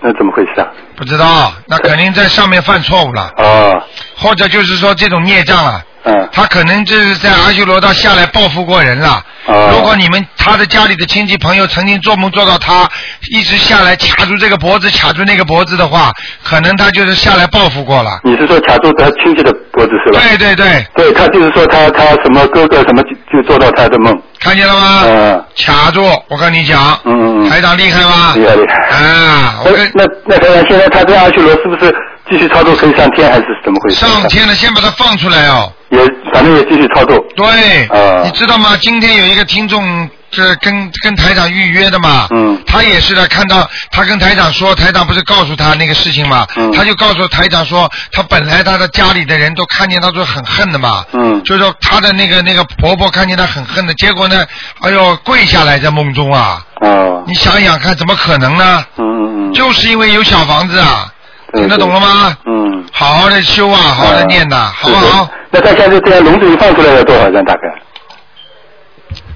[0.03, 0.69] 那怎么回事啊？
[0.95, 3.83] 不知道，那肯定在上面犯错误了，哦，
[4.15, 5.83] 或者就是说这种孽障了。
[6.05, 9.23] 嗯，他可能就是在阿修罗道下来报复过人了。
[9.47, 12.89] 啊如果你们他的家里的亲戚朋友曾经做梦做到他
[13.33, 16.13] 一直下来卡住这个脖子，卡住那个脖子的话，
[16.45, 18.21] 可能他就是下来报复过了。
[18.23, 20.21] 你是说卡住他亲戚的脖子是吧？
[20.23, 24.17] 对对对，对他就是说他他什么哥哥什么就就做到他的梦。
[24.39, 25.03] 看见了吗？
[25.07, 27.51] 嗯卡住，我跟你讲，嗯嗯嗯。
[27.51, 28.35] 台长厉害吗？
[28.37, 28.97] 厉害厉害。
[28.97, 31.93] 啊，我那跟那那台长现在他在阿修罗是不是
[32.31, 33.97] 继续操作可以上天还是怎么回事？
[33.97, 35.72] 上天了，先把它放出来哦。
[35.91, 35.99] 也
[36.33, 37.18] 反正也继续操作。
[37.37, 38.76] 对，啊你知道吗？
[38.81, 54.47] 今天有一个听众，这跟跟台长预约的嘛，嗯他也是的，看到他跟台长说，台长不是告诉他那个事情嘛，嗯他就告诉台长说，他本来他的家里的人都看见他说很恨的嘛，嗯就是说他的那个那个婆婆看见他很恨的，结果呢，
[54.83, 57.24] 哎呦跪下来在梦中啊，哦。
[57.26, 58.85] 你想想看，怎么可能呢？
[58.97, 59.53] 嗯嗯嗯。
[59.53, 61.20] 就是因为有小房子啊，对
[61.55, 62.37] 听得懂了吗？
[62.47, 62.85] 嗯。
[62.93, 65.29] 好好的修啊，好好的念呐，好不好？
[65.51, 67.61] 那他现在这样笼子里放出来要多少张大概？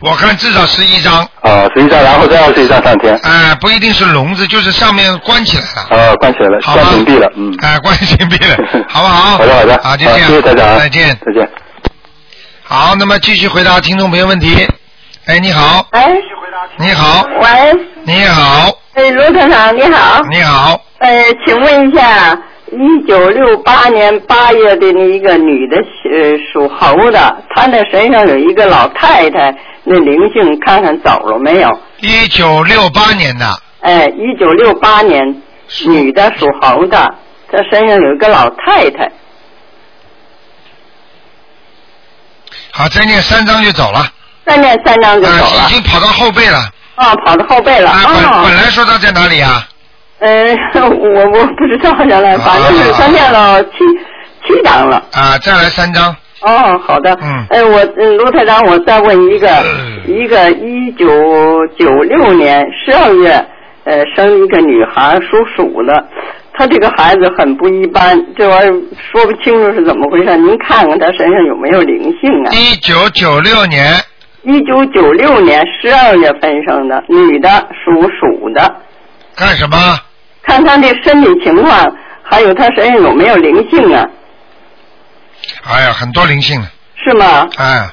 [0.00, 1.26] 我看至少十一张。
[1.40, 3.18] 啊，十一张，然后再二十一张上天。
[3.22, 6.10] 哎、不一定是笼子，就是上面关起来了。
[6.10, 7.56] 啊，关起来了，好关紧闭了，嗯。
[7.62, 8.56] 哎、关紧闭了，
[8.88, 9.38] 好不好？
[9.38, 10.18] 好的好的，好，就这
[10.52, 10.78] 样。
[10.78, 11.18] 再见。
[11.24, 11.48] 再见。
[12.62, 14.66] 好，那么继续回答听众朋友问题。
[15.26, 16.08] 哎，你好，哎，
[16.76, 17.48] 你好，喂，
[18.04, 22.32] 你好，哎，卢科长你好，你好，呃，请问一下，
[22.72, 31.78] 一九六八年八月的那一个女的，呃，属猴的，她那身上有一个老太太，那灵性看看走了没有？
[32.00, 33.46] 一九六八年的，
[33.80, 35.42] 哎，一九六八年，
[35.86, 37.14] 女的属猴的，
[37.52, 39.12] 她身上有一个老太太，
[42.70, 44.06] 好，再念三张就走了。
[44.46, 45.72] 再念三张就走啊，了已。
[45.74, 46.58] 经跑到后背了。
[46.94, 47.90] 啊，跑到后背了。
[47.90, 49.68] 啊，本哦本来说她在哪里啊？
[50.20, 53.70] 呃，我我不知道原来，反正是他念了七
[54.46, 54.96] 七张了。
[55.12, 56.14] 啊，再来三张。
[56.42, 57.16] 哦，好的。
[57.22, 59.48] 嗯哎，我嗯，卢台长，我再问一个，
[60.06, 61.06] 一个一九
[61.78, 63.30] 九六年十二月，
[63.84, 66.06] 呃，生一个女孩，属鼠的。
[66.52, 68.72] 她这个孩子很不一般，这玩意儿
[69.10, 72.52] 说不清楚是怎么回事，您看看她身上有没有灵性啊？
[72.52, 73.92] 一九九六年，
[74.42, 77.48] 一九九六年十二月份生的，女的，
[77.84, 78.72] 属鼠的。
[79.36, 80.00] 干什么？
[80.42, 84.06] 看他的身体情况，还有他身上有没有灵性啊？
[85.64, 86.70] 哎呀，很多灵性了。
[86.96, 87.48] 是吗？
[87.56, 87.88] 哎，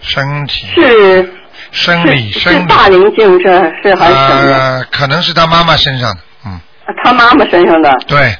[0.00, 1.32] 身体、是
[1.72, 2.66] 生理、生理。
[2.68, 4.52] 大灵性是是还是什么？
[4.54, 6.60] 呃，可能是他妈妈身上的，嗯，
[7.04, 7.90] 他妈妈身上的。
[8.06, 8.34] 对，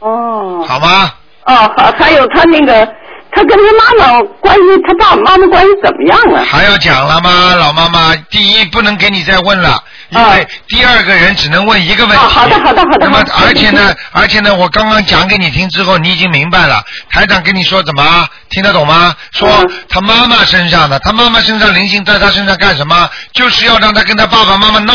[0.00, 0.64] 哦。
[0.66, 1.12] 好吗？
[1.46, 2.86] 哦，好，还有他那个，
[3.32, 6.44] 他跟他妈妈关系，他爸爸妈妈关系怎么样啊？
[6.50, 8.14] 还要讲了吗，老妈妈？
[8.28, 12.24] 第一，不能给你再问了，因为第二个人只能问一个问题。
[12.24, 16.82] 啊好的好的好的那么而且呢，而且呢，我刚刚讲给你听之后，你已经明白了。
[17.10, 18.28] 台长跟你说怎么？
[18.50, 19.14] 听得懂吗？
[19.32, 23.08] 说嗯他妈妈身上的，他妈妈身上灵性在他身上干什么？
[23.32, 24.92] 就是要让他跟他爸爸妈妈闹，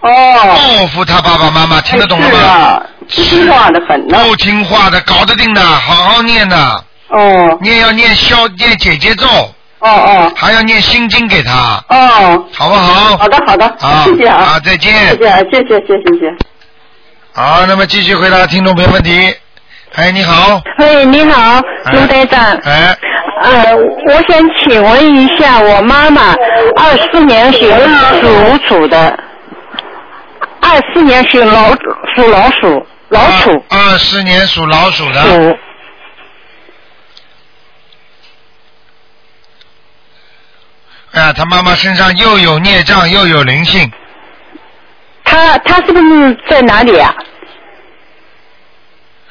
[0.00, 0.78] 哦。
[0.80, 2.38] 报复他爸爸妈妈，听得懂了吗？
[2.38, 4.18] 是啊，不听话的很呢。
[4.24, 6.84] 不听话的，搞得定的，好好念的。
[7.12, 7.58] 哦。
[7.62, 9.26] 念要念消念姐姐咒。
[9.78, 10.32] 哦哦。
[10.36, 11.82] 还要念心经给他。
[11.88, 12.44] 哦。
[12.52, 13.16] 好不好？
[13.16, 14.36] 好的好的，好谢谢啊。
[14.36, 16.34] 啊再见谢谢谢谢谢谢谢。
[17.34, 19.34] 好，那么继续回答听众朋友问题。
[19.94, 20.60] 哎，你好。
[20.78, 22.40] 喂，你好，哎卢队长。
[22.64, 22.96] 哎。
[23.42, 26.32] 呃，我想请问一下，我妈妈
[26.76, 27.58] 二四年属
[28.20, 29.18] 属鼠的，
[30.60, 31.68] 二二四年属老
[32.16, 33.62] 属老鼠，老鼠。
[33.68, 35.22] 二四年属老鼠的。
[35.22, 35.58] 鼠。
[41.12, 43.90] 哎，他妈妈身上又有孽障又有灵性，
[45.24, 47.14] 他他是不是在哪里啊？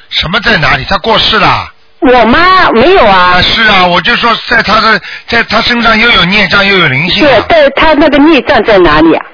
[0.09, 0.85] 什么在哪里？
[0.87, 1.71] 他过世了。
[2.01, 3.33] 我妈没有啊。
[3.35, 9.25] 啊，是啊，我就说在他的在他身上又有孽障又有灵性、对啊。，对，他那个孽障在哪里啊？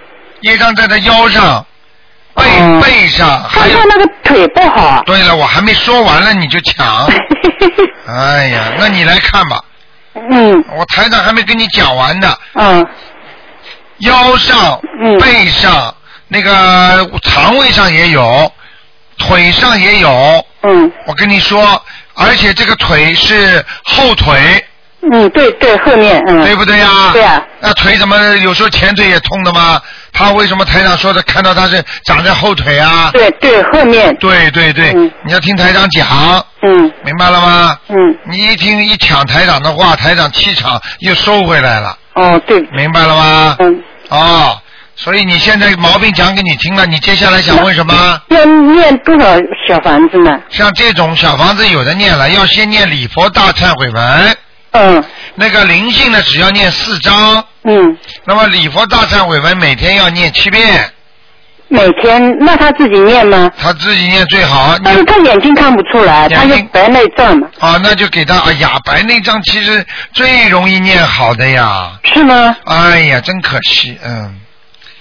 [0.41, 1.65] 孽障在他腰上、
[2.33, 2.43] 背、
[2.81, 5.03] 背上，还有那个腿不好啊。
[5.05, 7.07] 对了，我还没说完了你就抢。
[8.07, 9.61] 哎呀，那你来看吧。
[10.29, 10.63] 嗯。
[10.77, 12.35] 我台长还没跟你讲完呢。
[12.53, 12.87] 嗯。
[13.99, 14.79] 腰上、
[15.19, 15.95] 背上、
[16.27, 18.51] 那个肠胃上也有，
[19.17, 20.45] 腿上也有。
[20.63, 20.91] 嗯。
[21.05, 21.81] 我跟你说，
[22.13, 24.63] 而且这个腿是后腿。
[25.01, 26.43] 嗯，对对，后面嗯。
[26.43, 26.89] 对不对呀？
[27.13, 27.41] 对啊。
[27.59, 29.79] 那腿怎么有时候前腿也痛的吗？
[30.11, 33.11] 他为什么台长说的看到他是长在后腿啊？
[33.13, 34.15] 对对，后面。
[34.17, 34.93] 对对对，
[35.23, 36.07] 你要听台长讲。
[36.63, 36.91] 嗯。
[37.03, 37.77] 明白了吗？
[37.89, 37.95] 嗯。
[38.29, 41.97] 你一听一抢台长的话，台长气场又收回来了。
[42.15, 42.59] 哦，对。
[42.71, 43.55] 明白了吗？
[43.59, 43.83] 嗯。
[44.09, 44.59] 哦，
[44.95, 48.19] 所以你现在毛病讲给你听了，你接下来想问什么？
[48.29, 49.25] 要念多少
[49.67, 50.39] 小房子呢？
[50.49, 54.35] 像这种小房子有的念了，要先念礼佛大忏悔文。
[54.71, 55.03] 嗯。
[55.35, 57.43] 那个灵性呢，只要念四章。
[57.63, 57.97] 嗯。
[58.25, 60.91] 那么礼佛大忏悔文每天要念七遍。
[61.69, 63.51] 每天，那他自己念吗？
[63.61, 64.77] 他自己念最好。
[64.85, 67.47] 但是他眼睛看不出来，他是白内障嘛。
[67.59, 71.91] 啊，那就给他，哎呀，白内障其实最容易念好的呀。
[72.05, 72.55] 是吗？
[72.63, 74.39] 哎呀，真可惜，嗯。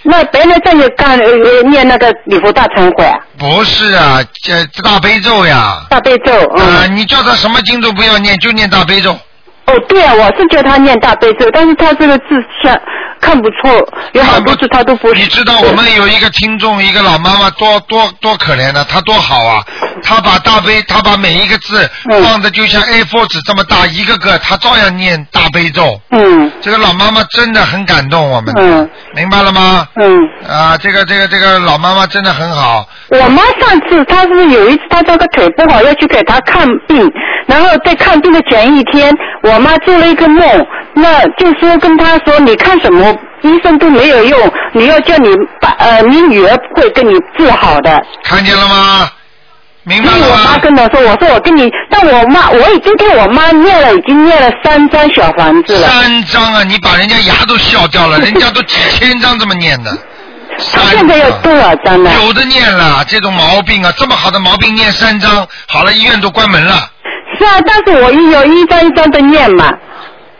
[0.02, 3.14] 那白内障也干呃呃念那个礼佛大忏悔啊？
[3.38, 5.84] 不是啊，这大悲咒呀。
[5.88, 6.64] 大悲咒，嗯。
[6.64, 9.16] 啊，你叫他什么经都不要念，就念大悲咒。
[9.66, 12.80] 哦，对啊，我是叫他念大悲咒，但是他这个字像
[13.26, 15.12] 看不错，有好多次他都不。
[15.12, 19.60] 你知道我们有一个听众，一个老妈妈多多多可怜的，她多好啊！
[20.00, 26.00] 她把大悲，她把每一个字嗯放的就像 A4 纸这么大，一个个她照样念大悲咒。
[26.10, 26.52] 嗯。
[26.60, 28.54] 这个老妈妈真的很感动我们。
[28.58, 28.88] 嗯。
[29.16, 29.88] 明白了吗？
[29.96, 30.20] 嗯。
[30.48, 32.86] 啊，这个这个这个老妈妈真的很好。
[33.08, 37.10] 我妈上次她是有一次她这个腿不好要去给她看病，
[37.46, 39.12] 然后在看病的前一天，
[39.42, 45.28] 我妈做了一个梦，那就说跟她说你看什么医生都没有用，你要叫你
[45.60, 48.02] 爸呃你女儿会跟你治好的。
[48.24, 49.10] 看见了吗？
[49.88, 50.26] 明白了吗？
[50.30, 55.88] 我妈跟我说，我说我跟你，但我妈我已经给我妈念了，已经念了三张小房子了。
[55.88, 56.64] 三张啊！
[56.64, 59.96] 你把人家牙都笑掉了， 人家都几千张这么念的。
[60.72, 62.10] 他现在有多少张呢？
[62.24, 66.90] 有的念了，这种毛病啊，这么好的毛病念三张，好了，医院都关门了。
[67.38, 69.72] 是啊，但是我有一张一张的念嘛。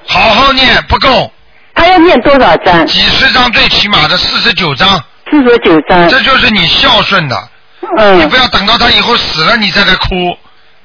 [0.09, 1.31] 好好念不够。
[1.77, 2.85] 他要念多少章？
[2.87, 4.89] 几十章，最起码的四十九张。
[5.31, 6.09] 四十九张。
[6.09, 7.49] 这就是你孝顺的。
[7.99, 8.19] 嗯。
[8.19, 10.37] 你不要等到他以后死了，你再来哭。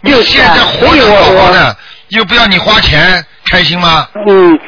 [0.01, 1.75] 你现在活着好好的，
[2.09, 4.07] 又不要你花钱，开心吗？
[4.27, 4.59] 嗯。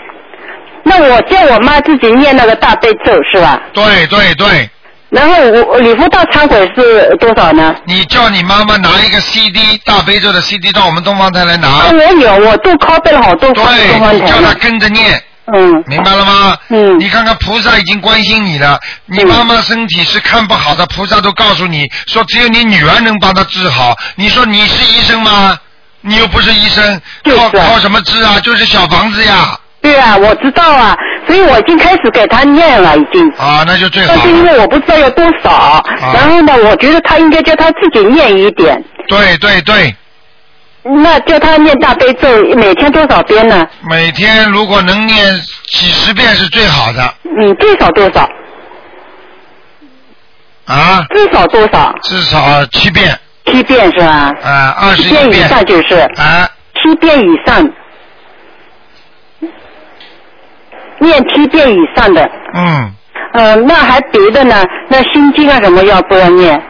[0.85, 3.61] 那我叫我妈自己念那个大悲咒是吧？
[3.73, 4.69] 对对对。
[5.09, 5.35] 然后
[5.69, 7.75] 我礼佛大忏悔是多少呢？
[7.85, 11.67] 你叫你妈妈拿一个 CD 大悲咒的 CD 到我们东方台来拿。
[11.67, 15.21] 啊，我有，我都拷贝了好多对，你叫他跟着念。
[15.45, 15.83] 嗯。
[15.87, 16.57] 明白了吗？
[16.69, 16.99] 嗯。
[16.99, 23.95] 你看看菩萨已经关心你了，你妈妈身体是看不好的，菩萨都告诉你说只有你女儿能帮她治好。
[24.15, 25.57] 你说你是医生吗？
[26.01, 28.39] 你又不是医生，靠靠什么治啊？
[28.41, 29.57] 就是小房子呀。
[29.81, 30.95] 对啊，我知道啊，
[31.27, 33.29] 所以我已经开始给他念了，已经。
[33.37, 35.83] 啊，那就最好但是因为我不知道有多少，
[36.13, 38.81] 然后呢，我觉得他应该叫他自己念一点。
[39.07, 39.93] 对对对，
[40.83, 43.65] 那叫他念大悲咒，每天多少遍呢？
[43.89, 45.33] 每天如果能念
[45.65, 48.29] 几十遍是最好的嗯，最少多少？
[50.65, 51.05] 啊。
[51.09, 51.95] 至少多少？
[52.03, 53.17] 至少七遍。
[53.45, 54.31] 七遍是吧？
[54.43, 55.95] 啊，二十七遍以上就是。
[56.17, 56.49] 啊。
[56.75, 57.71] 七遍以上。
[60.99, 62.29] 念七遍以上的。
[62.55, 62.93] 嗯。
[63.33, 64.63] 呃，那还别的呢？
[64.89, 66.61] 那心经啊什么要不要念？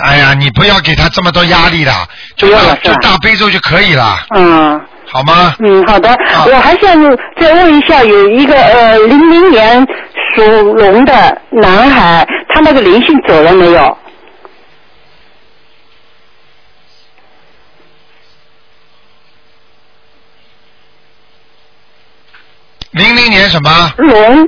[0.00, 4.80] 哎呀，你不要给他这么多压力了，就大就大悲咒就可以了，嗯。
[5.10, 5.54] 好吗？
[5.60, 6.14] 嗯，好的。
[6.46, 6.94] 我还想
[7.40, 9.86] 再问一下，有一个呃零零年
[10.36, 13.96] 属龙的男孩，他那个灵性走了没有？
[22.90, 23.90] 零零年什么？
[23.96, 24.46] 龙。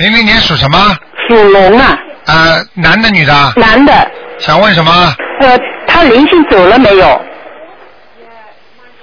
[0.00, 0.96] 零零年属什么？
[1.28, 1.98] 属龙啊。
[2.24, 3.52] 呃，男的女的？
[3.56, 4.10] 男的。
[4.38, 5.14] 想问什么？
[5.40, 7.24] 呃，他他灵性走了没有？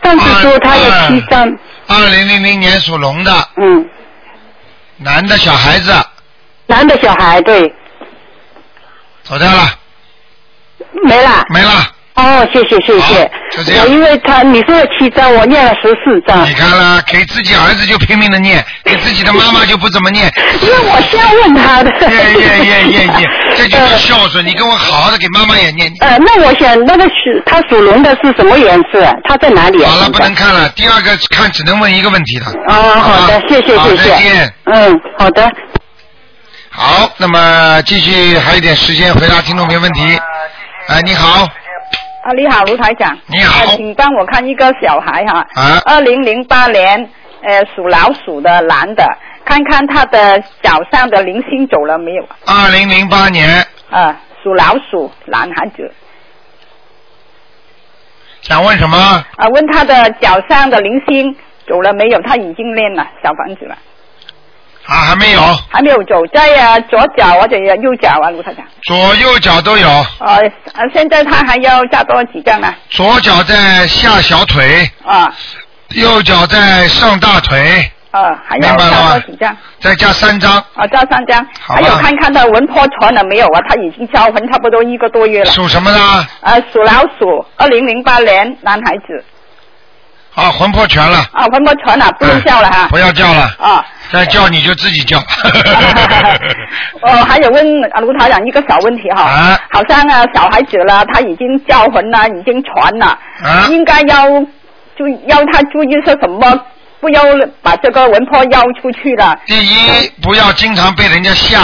[0.02, 1.48] 上次说他有七张。
[1.86, 3.32] 二零零零年属龙的。
[3.58, 3.88] 嗯。
[4.98, 5.94] 男的小孩子。
[6.66, 7.72] 男的小孩对。
[9.22, 9.70] 走掉了。
[11.04, 11.44] 没了。
[11.50, 11.70] 没了。
[12.18, 13.30] 哦，谢谢谢谢。
[13.52, 16.44] 就这样因为他你说了七张，我念了十四张。
[16.50, 20.26] 你看了，给自己儿子就拼命的念，给自己的妈妈就不怎么念。
[20.62, 21.92] 因为我先问他的。
[22.10, 24.44] 耶耶耶耶耶， 这就是孝顺。
[24.44, 25.94] 你跟我好好的给妈妈也念。
[26.00, 27.14] 呃，那我想那个属
[27.46, 29.06] 他属龙的是什么颜色？
[29.30, 29.92] 他在哪里啊？
[29.92, 30.68] 好了，不能看了。
[30.70, 32.48] 第二个看只能问一个问题了。
[32.68, 34.10] 哦，好的，谢谢谢谢。
[34.10, 34.54] 再见。
[34.66, 35.52] 嗯，好的。
[36.72, 40.20] 好，那么继续还有点时间回答听众朋友问题。
[40.88, 41.48] 哎，你好，
[42.28, 43.18] 啊，你好，卢台长。
[43.28, 45.48] 你好呃请帮我看一个小孩哈。
[45.56, 47.10] 啊二零零八年，
[47.42, 49.08] 呃，属老鼠的男的，
[49.46, 52.28] 看看他的脚上的零星走了没有？
[52.46, 55.90] 二零零八年啊，属老鼠男孩子。
[58.42, 58.98] 想问什么？
[58.98, 61.34] 啊，问他的脚上的零星
[61.66, 62.22] 走了没有？
[62.24, 63.78] 他已经练了小房子了。
[64.88, 68.66] 啊，还没有，还没有走，在啊左脚或者右脚啊，卢台长。
[68.84, 69.88] 左右脚都有，
[70.20, 70.38] 呃，
[70.74, 72.74] 呃现在他还要加多几张呢？
[72.90, 75.30] 左脚在下小腿，啊
[75.90, 79.58] 右脚在上大腿，啊，还要加多几张？
[79.82, 81.46] 再加三张，啊，加三张。
[81.60, 83.60] 还有看看他魂魄传了没有啊？
[83.68, 85.52] 他已经销魂差不多一个多月了。
[85.52, 86.26] 属什么呢？
[86.42, 89.26] 呃，属老鼠，二零零八年男孩子。
[90.38, 92.88] 啊，魂魄全了，啊，魂魄全了，不用叫了哈。
[92.90, 93.84] 不要叫了，啊，
[94.14, 95.18] 再叫你就自己叫。
[97.02, 103.08] 哦，还有问啊卢台长一个小问题哈，啊好像啊小孩子了，他已经叫魂了，已经传了，
[103.44, 104.30] 啊应该要
[104.96, 106.62] 注要他注意些什么？
[107.00, 107.22] 不要
[107.62, 109.38] 把这个魂魄邀出去了。
[109.46, 111.60] 第一，不要经常被人家吓，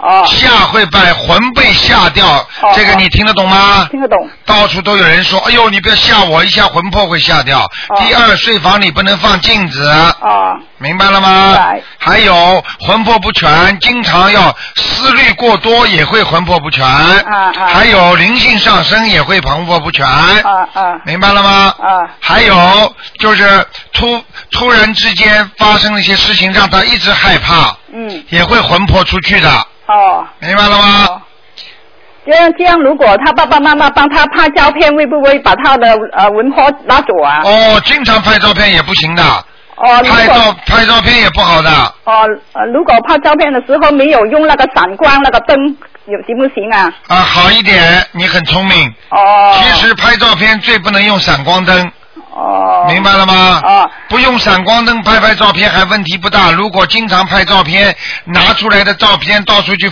[0.00, 3.88] 哦，吓会把魂被吓掉，这个你听得懂吗？
[3.90, 4.28] 听得懂。
[4.44, 7.68] 到处都有人说，哎呦，你不要吓我，一下魂魄会吓掉。
[7.96, 9.86] 第二，睡房里不能放镜子。
[10.20, 10.56] 哦。
[10.78, 11.58] 明白了吗？
[11.98, 16.86] 还有魂魄不全，经常要思虑过多也会魂魄不全。
[16.86, 20.06] 啊啊还有灵性上升也会魂魄不全。
[20.06, 21.00] 啊啊。
[21.04, 21.74] 明白了吗？
[21.78, 22.06] 啊。
[22.20, 24.22] 还有就是突
[24.52, 28.24] 突然之间发生了一些事情，让他一直害怕，嗯。
[28.28, 29.66] 也会魂魄出去的。
[29.88, 30.26] 哦。
[30.38, 31.22] 明白了吗？
[32.26, 37.40] 这样这样，如果他爸爸妈妈帮他拍照片，会不会把他的呃文化拉走啊？
[37.42, 39.22] 哦，经常拍照片也不行的。
[39.76, 41.70] 哦，拍照拍照片也不好的。
[42.04, 45.56] 哦，呃，如果拍照片的时候没有用那个闪光那个灯，
[46.06, 46.92] 有行不行啊？
[47.06, 48.92] 啊，好一点，你很聪明。
[49.10, 49.54] 哦。
[49.62, 51.90] 其实拍照片最不能用闪光灯。
[52.34, 52.67] 哦。
[52.88, 53.60] 明白了吗？
[53.64, 53.90] 啊。
[54.08, 56.50] 不用闪光灯拍拍照片还问题不大。
[56.50, 59.90] 如果经常拍照片，拿出来的照片到处去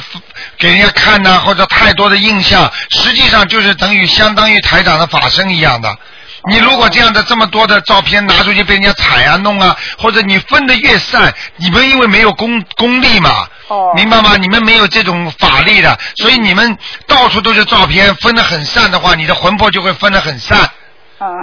[0.59, 5.95] 给人家看呐、或者太多的印象，实际上就是等于相当于台长的法身一样的。
[6.49, 14.37] 你如果这样的这么多的照片拿出去被人家踩啊弄啊，或者你分的越散，你们因为没有功功力嘛，哦明白吗？
[14.37, 16.79] 你们没有这种法力的，所以你们
[17.09, 20.71] 到处都是照片，分的很散的话，你的魂魄就会分的很散。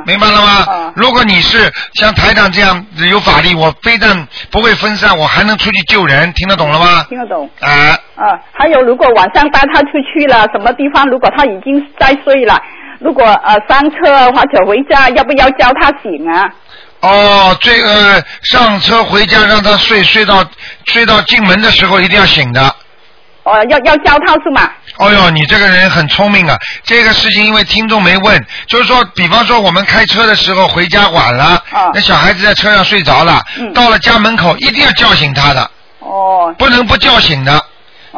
[0.05, 0.93] 明白了吗？
[0.95, 7.05] 如果你是像台长这样有法力，我非但不会分散，我还能出去救人，听得懂了吗？
[7.09, 7.49] 听得懂。
[7.59, 7.69] 啊，
[8.15, 12.61] 啊，还有如果晚上带他出去了，什么地方如果他已经在睡了，
[12.99, 16.49] 如果呃上车或者回家，要不要叫他醒啊？
[17.01, 20.45] 哦，这个上车回家让他睡，睡到
[20.85, 22.75] 睡到进门的时候一定要醒的。
[23.43, 24.69] 哦，要要教他是吗？
[24.97, 26.57] 哦哟，你这个人很聪明啊！
[26.83, 31.61] 这个事情因为听众没问，就是说，比方说我们开车的时候回家晚了，
[31.93, 33.41] 那小孩子在车上睡着了，
[33.73, 35.69] 到了家门口一定要叫醒他的，
[35.99, 37.61] 哦，不能不叫醒的。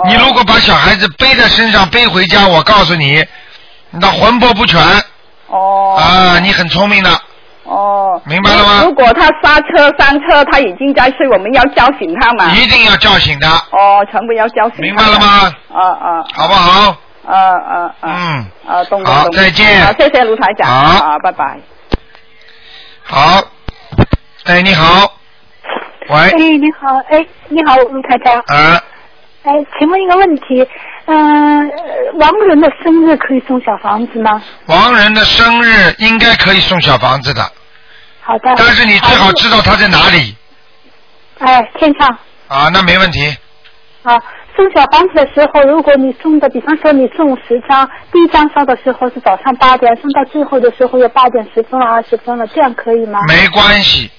[0.05, 3.25] 你如果把小孩子背在身上背回家，我告诉你，
[3.91, 4.79] 那魂魄不全。
[5.47, 5.95] 哦。
[5.97, 7.09] 啊，你很聪明的。
[7.75, 8.21] 哦。
[8.25, 12.53] 明白了吗如果他刹车上车，他已经在睡，我们要叫醒他嘛？
[12.55, 13.55] 一定要叫醒他。
[13.77, 14.77] 哦，全部要叫醒。
[14.79, 15.53] 明白了吗？
[15.73, 16.25] 啊啊。
[16.33, 16.97] 好不好？
[17.27, 18.01] 啊啊啊。
[18.01, 18.45] 嗯。
[18.67, 19.29] 啊，懂懂好。
[19.29, 20.67] 再见好，谢谢卢台长。
[20.67, 21.57] 好好，拜拜。
[23.03, 23.41] 好。
[24.45, 25.11] 哎，你好。
[26.09, 26.17] 喂。
[26.17, 28.39] 哎，你好，哎，你好，卢台长。
[28.47, 28.81] 啊。
[29.43, 30.67] 哎，请问一个问题，
[31.05, 31.75] 嗯、呃
[32.19, 34.41] 亡人的生日可以送小房子吗？
[34.65, 37.43] 亡人的生日应该可以送小房子的，
[38.25, 38.53] 好的。
[38.57, 40.35] 但是你最好知道他在哪里
[41.37, 42.09] 哎，天上。
[42.47, 43.19] 啊，那没问题。
[44.03, 44.21] 啊，
[44.55, 53.19] 送小房子的时候，如果你送的，比方说你送十张，第一张烧的时候是早上八点，送到最后的时候有八点十分了、二十分了，这样可以吗？
[53.27, 54.09] 没关系，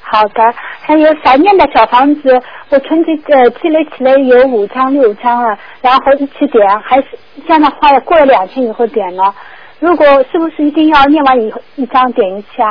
[0.00, 7.06] 好的，还有少念的小房子，我存积呃积累起来有五张六张了，然后一起点，还是
[7.48, 9.34] 这样的话过了两天以后点了。
[9.80, 12.70] 如果是不是一定要念完以后一张点一下？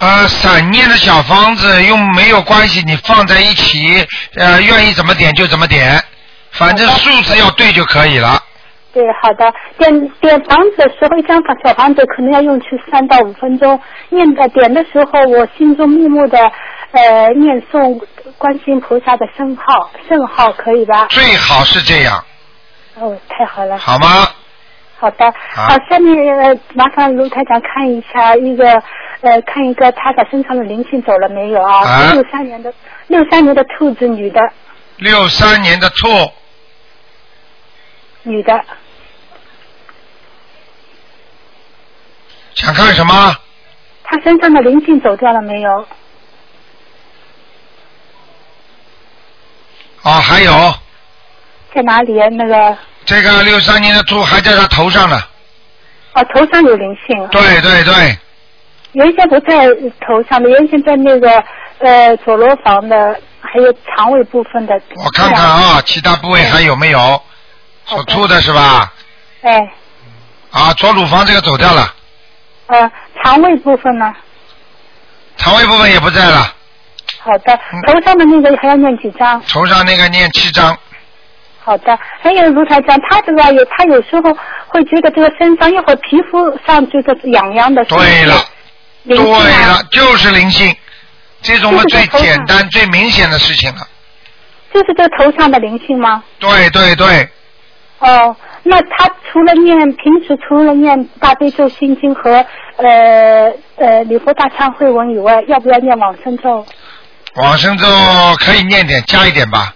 [0.00, 6.02] 呃，散念的小房子用没有关系，你放在一起，呃，愿意怎么点就怎么点，
[6.52, 8.40] 反正数字要对就可以了。
[8.94, 9.52] 对，好的。
[9.78, 13.78] 点点房子的时候，一张房小房子可能要用去三到五分钟。
[14.08, 16.38] 念的点的时候，我心中默默的
[16.92, 18.00] 呃念诵
[18.38, 21.06] 观世音菩萨的圣号，圣号可以吧？
[21.10, 22.24] 最好是这样，
[22.98, 23.78] 哦，太好了。
[23.78, 24.26] 好吗？
[24.98, 28.82] 好的，好，下面呃麻烦卢台长看一下一个
[29.22, 31.86] 呃看一个他的身上的灵性走了没有啊？
[31.86, 32.72] 啊六三年的
[33.08, 34.40] 六三年的兔子女的
[34.96, 36.08] 六三年的兔，
[38.22, 38.64] 女的，
[42.54, 43.36] 想看什么？
[44.04, 45.86] 他身上的灵性走掉了没有？
[50.02, 50.74] 哦，还有
[51.74, 52.12] 在哪里？
[52.36, 55.18] 那个这个六三年的兔还在他头上呢。
[56.14, 57.28] 哦，头上有灵性。
[57.28, 58.18] 对对对，
[58.92, 59.68] 原先不在
[60.06, 61.30] 头上的，原先在那个
[61.78, 64.74] 呃左罗房的，还有肠胃部分的。
[64.96, 67.22] 我看看啊，其他部位还有没有？
[67.86, 68.92] 属兔的是吧？
[69.42, 69.58] 哎，
[70.52, 71.92] 啊，左乳房这个走掉了，
[72.66, 74.12] 呃，肠胃部分呢？
[75.36, 76.54] 肠胃部分也不在了，
[77.18, 79.42] 好的，嗯头上的那个还要念几张？
[79.48, 80.76] 头上那个念七张，
[81.64, 84.36] 好的，还有卢台长，他这个有他有时候
[84.68, 87.84] 会觉得这个身上一会儿皮肤上就是痒痒的。
[87.86, 88.34] 对了，
[89.06, 89.18] 对
[89.52, 90.74] 啊了，就是灵性，
[91.42, 93.86] 这种嘛最简单、最明显的事情了。
[94.72, 96.22] 就是这个头上的灵性吗？
[96.38, 97.28] 对对对，
[97.98, 102.44] 哦，那他除了念平时除了念大悲咒心经和
[102.76, 106.64] 呃呃礼佛大忏悔文以外，要不要念往生咒？
[107.36, 107.86] 往生咒
[108.38, 109.74] 可以念点，加一点吧。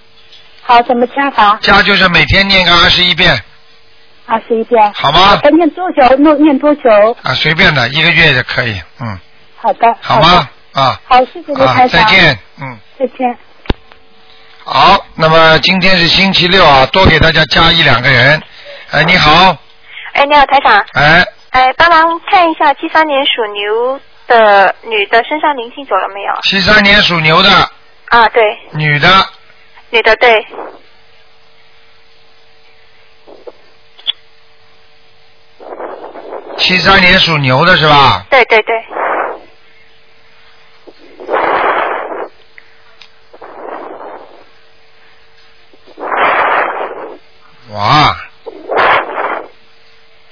[0.62, 1.58] 好，怎么加法？
[1.60, 3.42] 加就是每天念个二十一遍
[4.26, 4.92] 二十一遍。
[4.94, 6.16] 好吗好的，念多久？
[6.16, 6.90] 念念多久？
[7.22, 9.18] 啊，随便的，一个月就可以，嗯，
[9.56, 9.94] 好的。
[10.00, 10.48] 好吗？
[10.72, 12.02] 啊好，谢谢卢啊，台长。
[12.02, 12.78] 再见，嗯。
[12.98, 13.36] 再见。
[14.64, 18.42] 好，那么今天是星期六啊，多给大家加一两个人。
[18.90, 19.56] 哎，你好，
[20.14, 20.84] 哎，你好，台长。
[20.94, 26.40] 哎，哎，帮忙看一下七三年属牛的女的身上灵性走了没有？
[26.42, 27.50] 七三年属牛的
[28.08, 29.08] 啊，对，女的，
[29.90, 30.46] 女的对。
[36.56, 38.24] 七三年属牛的是吧？
[38.30, 38.74] 对对对。
[47.72, 48.16] 哇，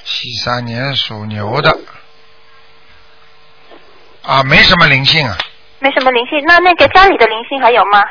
[0.04, 1.76] 七三年属牛的，
[4.22, 5.36] 啊，没什么灵性啊，
[5.80, 8.04] 没什么灵性，那那个家里的灵性还有吗？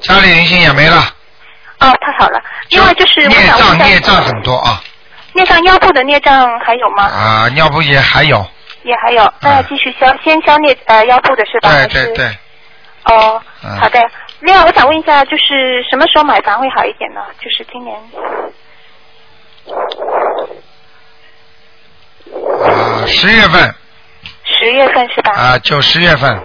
[0.00, 0.96] 家里灵性也没了，
[1.78, 2.42] 哦，太好了。
[2.70, 4.82] 因为就是我孽障孽障很多啊，
[5.38, 7.04] 孽障腰部的孽障还有吗？
[7.04, 8.44] 啊，尿布也还有，
[8.82, 11.70] 也还有，那要继续消，先消孽呃腰部的是吧？
[11.86, 12.26] 对对对，
[13.04, 14.00] 哦，嗯好的。
[14.40, 17.20] 另外，我想问一下，就是什么时候买房会好一点呢？
[17.40, 17.96] 就是今年。
[22.64, 23.74] 啊，十月份
[24.44, 25.32] 十月份是吧？
[25.36, 26.42] 啊，九十月份，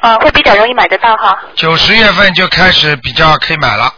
[0.00, 1.38] 啊，会比较容易买得到哈。
[1.54, 3.94] 九十月份就开始比较可以买了，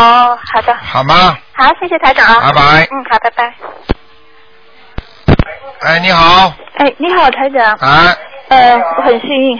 [0.00, 0.74] 哦，好的。
[0.76, 1.36] 好吗？
[1.52, 2.40] 好，谢谢台长啊。
[2.46, 3.54] 拜拜嗯，好，拜拜。
[5.80, 7.74] 哎，你好，哎，你好，台长。
[7.80, 8.16] 哎，
[8.48, 9.58] 呃，我很幸运。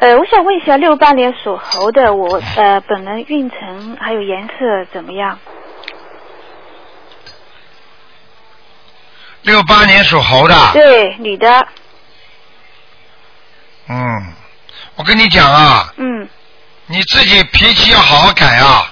[0.00, 5.38] 呃，我想问一下，六八年属猴的我，呃，本人运程还有颜色怎么样？
[9.42, 11.66] 六八年属猴的，对，女的。
[13.88, 14.32] 嗯，
[14.96, 16.28] 我跟你讲啊，嗯，
[16.86, 18.91] 你自己脾气要好好改啊，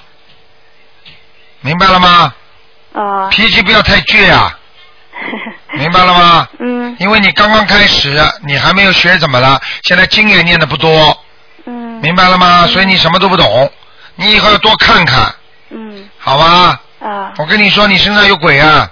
[1.61, 2.33] 明白了吗？
[2.93, 4.57] 啊、脾气不要太倔啊，
[5.73, 6.47] 明白了吗？
[6.59, 6.95] 嗯。
[6.99, 11.17] 因为你刚刚开始，你还没有学怎么了，现在经也念的不多。
[11.65, 11.73] 嗯。
[12.01, 12.67] 明白了吗？
[12.67, 13.71] 所以你什么都不懂，
[14.15, 15.33] 你以后要多看看，
[15.69, 16.09] 嗯。
[16.17, 16.81] 好吧？
[16.99, 17.33] 啊。
[17.37, 18.91] 我跟你说，你身上有鬼啊！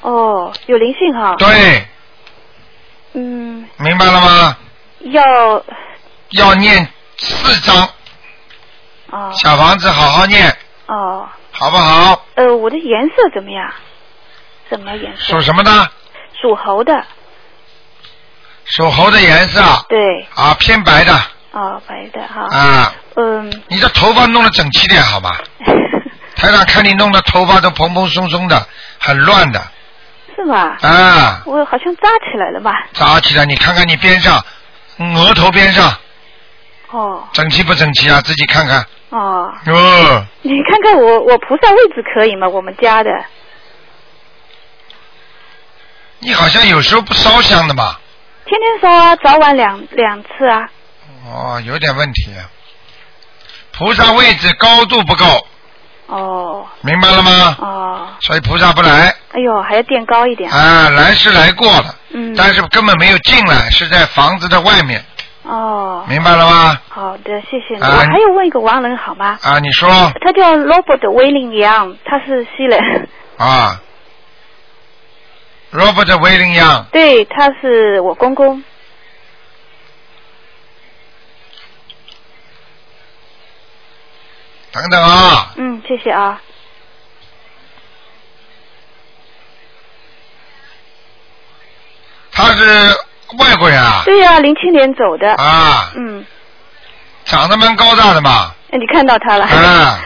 [0.00, 1.34] 哦，有灵性哈。
[1.38, 1.86] 对，
[3.14, 4.56] 嗯，明白了吗？
[5.12, 5.22] 要
[6.30, 6.88] 要念
[7.18, 7.88] 四章
[9.10, 10.56] 哦小房子，好好念，
[10.86, 11.28] 哦。
[11.56, 12.24] 好不好？
[12.34, 13.72] 呃，我的颜色怎么样？
[14.68, 15.22] 什么颜色？
[15.34, 15.70] 属什么的？
[16.40, 17.04] 属猴的。
[18.64, 20.26] 属猴的颜色对。
[20.34, 21.14] 啊，偏白的
[21.52, 22.48] 哦，白的哈。
[22.56, 22.92] 啊。
[23.16, 23.62] 嗯。
[23.68, 25.30] 你的头发弄得整齐点好吗？
[26.34, 28.66] 台长看你弄的头发都蓬蓬松松的，
[28.98, 29.62] 很乱的
[30.34, 30.76] 是吗？
[30.82, 32.72] 啊，我好像扎起来了吧？
[32.92, 33.44] 扎起来。
[33.44, 34.42] 你看看你边上，
[35.16, 35.96] 额头边上
[36.90, 38.20] 哦整齐不整齐啊？
[38.22, 38.84] 自己看看。
[39.16, 42.48] 哦，哦，你看看我我菩萨位置可以吗？
[42.48, 43.10] 我们家的
[46.18, 47.96] 你好像有时候不烧香的嘛？
[48.44, 50.68] 天天烧啊，早晚两两次啊。
[51.26, 52.32] 哦，有点问题。
[53.70, 55.46] 菩萨位置高度不够，
[56.06, 57.56] 哦明白了吗？
[57.60, 60.50] 哦，所以菩萨不来哎呦，还要垫高一点。
[60.50, 62.34] 啊，来是来过了，嗯。
[62.36, 65.04] 但是根本没有进来，是在房子的外面，
[65.44, 66.04] 哦。
[66.08, 66.80] 明白了吗？
[66.88, 67.80] 好的，谢谢你。
[67.80, 69.38] 啊我还有问一个亡人好吗？
[69.42, 69.88] 啊，你说
[70.20, 73.08] 他叫 Robert 威廉杨，他是西人。
[73.38, 73.80] 啊
[75.72, 78.62] ，Robert 威廉杨，对，他是我公公。
[84.72, 86.40] 等等啊，嗯，谢谢啊。
[92.32, 92.98] 他是
[93.38, 95.34] 外国人啊，对呀、零七年走的。
[95.34, 96.24] 啊，嗯，
[97.24, 99.44] 长得蛮高大的嘛，哎你看到他了。
[99.46, 100.00] 啊，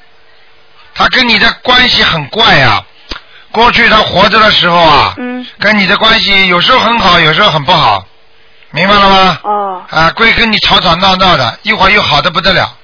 [0.94, 2.82] 他跟你的关系很怪呀、
[3.52, 8.04] 过去他活着的时候啊，嗯，跟你的关系有时候很好，有时候很不好，
[8.70, 9.38] 明白了吗？
[9.44, 12.76] 哦，啊，会跟你吵吵闹闹的，一会儿又好的不得了。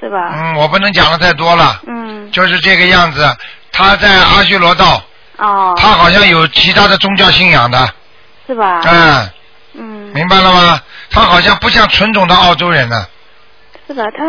[0.00, 0.30] 是吧？
[0.34, 3.36] 嗯，我不能讲的太多了，嗯，就是这个样子。
[3.72, 5.02] 他在阿修罗道，
[5.38, 7.88] 哦，他好像有其他的宗教信仰的，
[8.46, 8.80] 是吧？
[8.84, 9.30] 嗯，
[9.74, 9.82] 嗯，
[10.14, 10.80] 明白了吗？
[11.10, 13.06] 他好像不像纯种的澳洲人呢，
[13.86, 14.04] 是吧？
[14.16, 14.24] 他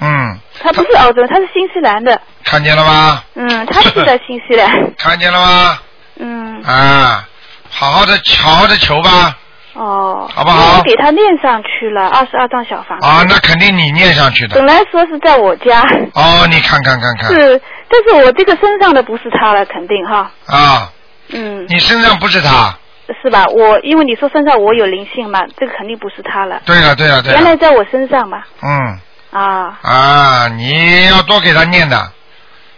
[0.00, 2.20] 嗯，他不是澳洲人，他是新西兰的。
[2.44, 3.22] 看见了吗？
[3.34, 4.68] 嗯，他是在新西兰。
[4.98, 5.78] 看见了吗？
[6.18, 7.26] 嗯，啊，
[7.70, 9.36] 好好的，好好的求吧。
[9.74, 13.06] 哦，好不好我给他念上去了二十二张小房子。
[13.06, 14.66] 啊，那肯定你念上去的本。
[14.66, 15.80] 来说是在我家，
[16.14, 17.30] 哦，你看看看看。
[17.32, 20.30] 是，但是我这个身上的不是他了，肯定哈。
[20.46, 20.90] 啊，
[21.32, 22.76] 嗯，你身上不是他。
[23.22, 23.46] 是吧？
[23.46, 26.60] 我因为你说身上我有灵性嘛，这个肯定不是他了。
[26.64, 28.42] 对了对了对了，原来在我身上嘛。
[28.62, 28.98] 嗯
[29.32, 32.10] 啊，啊，你要多给他念的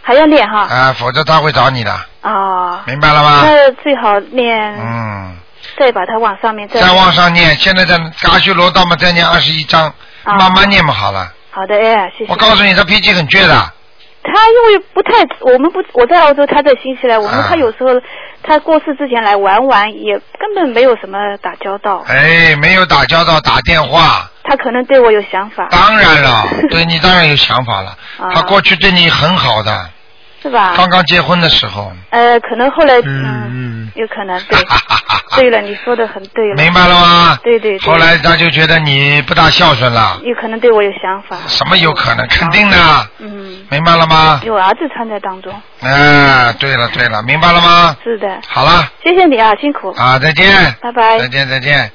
[0.01, 0.61] 还要念哈。
[0.61, 1.91] 啊，否则他会找你的，
[2.21, 2.83] 啊。
[2.85, 3.43] 明白了吗？
[3.45, 5.37] 那最好念，嗯，
[5.77, 6.79] 再把它往上面再。
[6.81, 7.95] 再往上念，现在在
[8.29, 9.93] 阿修罗道嘛，再念二十一章，
[10.23, 11.31] 啊慢慢念嘛好了。
[11.51, 12.31] 好的，哎，谢谢。
[12.31, 13.53] 我告诉你，他脾气很倔的，
[14.23, 15.11] 他因为不太，
[15.41, 17.89] 我们不，我在澳洲，他在新西兰，我们啊他有时候
[18.43, 25.67] 他过世之前来玩玩，也根本没有什么打交道，哎，没有打交道，打电话，他可能对我有想法。
[25.71, 27.91] 当然了， 对你当然有想法了。
[28.17, 29.89] 啊他过去对你很好的，
[30.45, 30.73] 是吧？
[30.77, 34.57] 刚刚结婚的时候，呃，可能后来嗯，有可能对。
[35.37, 36.55] 对了，你说的很对了。
[36.63, 37.37] 明白了吗？
[37.43, 37.91] 对对对。
[37.91, 41.35] 后来他就觉得你不大孝顺了，有可能对我有想法。
[41.47, 42.25] 什么有可能？
[42.27, 42.77] 肯定的，
[43.17, 43.65] 嗯。
[43.69, 44.39] 明白了吗？
[44.45, 45.51] 有儿子掺在当中。
[45.81, 47.97] 哎，对了对了，明白了吗？
[48.03, 48.39] 是的。
[48.47, 49.89] 好了，谢谢你啊，辛苦。
[49.97, 50.73] 啊，再见。
[50.81, 51.17] 拜拜。
[51.19, 51.91] 再见再见。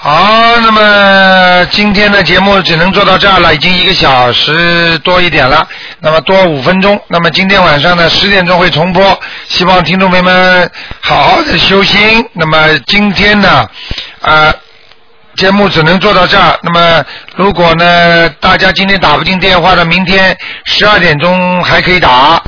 [0.00, 5.66] 好，那么今天的节目只能做到这儿了，已经一个小时多一点了，
[5.98, 6.98] 那么多五分钟。
[7.08, 10.70] 那么今天晚上呢十点钟会重播，希望听众朋友们
[11.00, 12.24] 好好的修心。
[12.32, 13.68] 那么今天呢，
[14.20, 14.54] 啊、
[15.34, 16.56] 节目只能做到这儿。
[16.62, 22.40] 那么，如果呢，大家今天打不进电话的，明天十二点钟还可以打。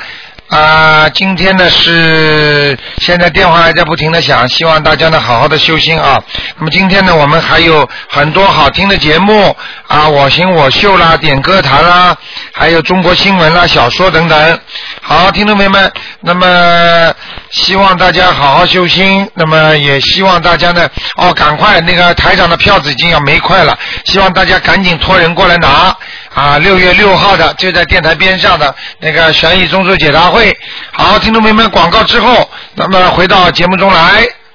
[0.50, 6.20] 啊、今天呢是现在电话还在不停的响，希望大家呢好好的修心啊。
[6.58, 12.16] 那么今天呢，我们还有很多好听的节目啊，我行我秀啦，点歌坛啦，
[12.52, 14.60] 还有中国新闻啦、小说等等。
[15.00, 17.14] 好，听众朋友们，那么
[17.52, 25.96] 希望大家好好修心，那么也希望大家呢，哦，赶快那个台长的票子已经要没快了，希望大家赶紧托人过来拿
[26.34, 26.58] 啊！
[26.58, 30.39] 六月六号的就在电台边上的那个悬疑综述解答会。
[30.92, 34.39] 好，听众朋友们，广告之后，咱们回到节目中来。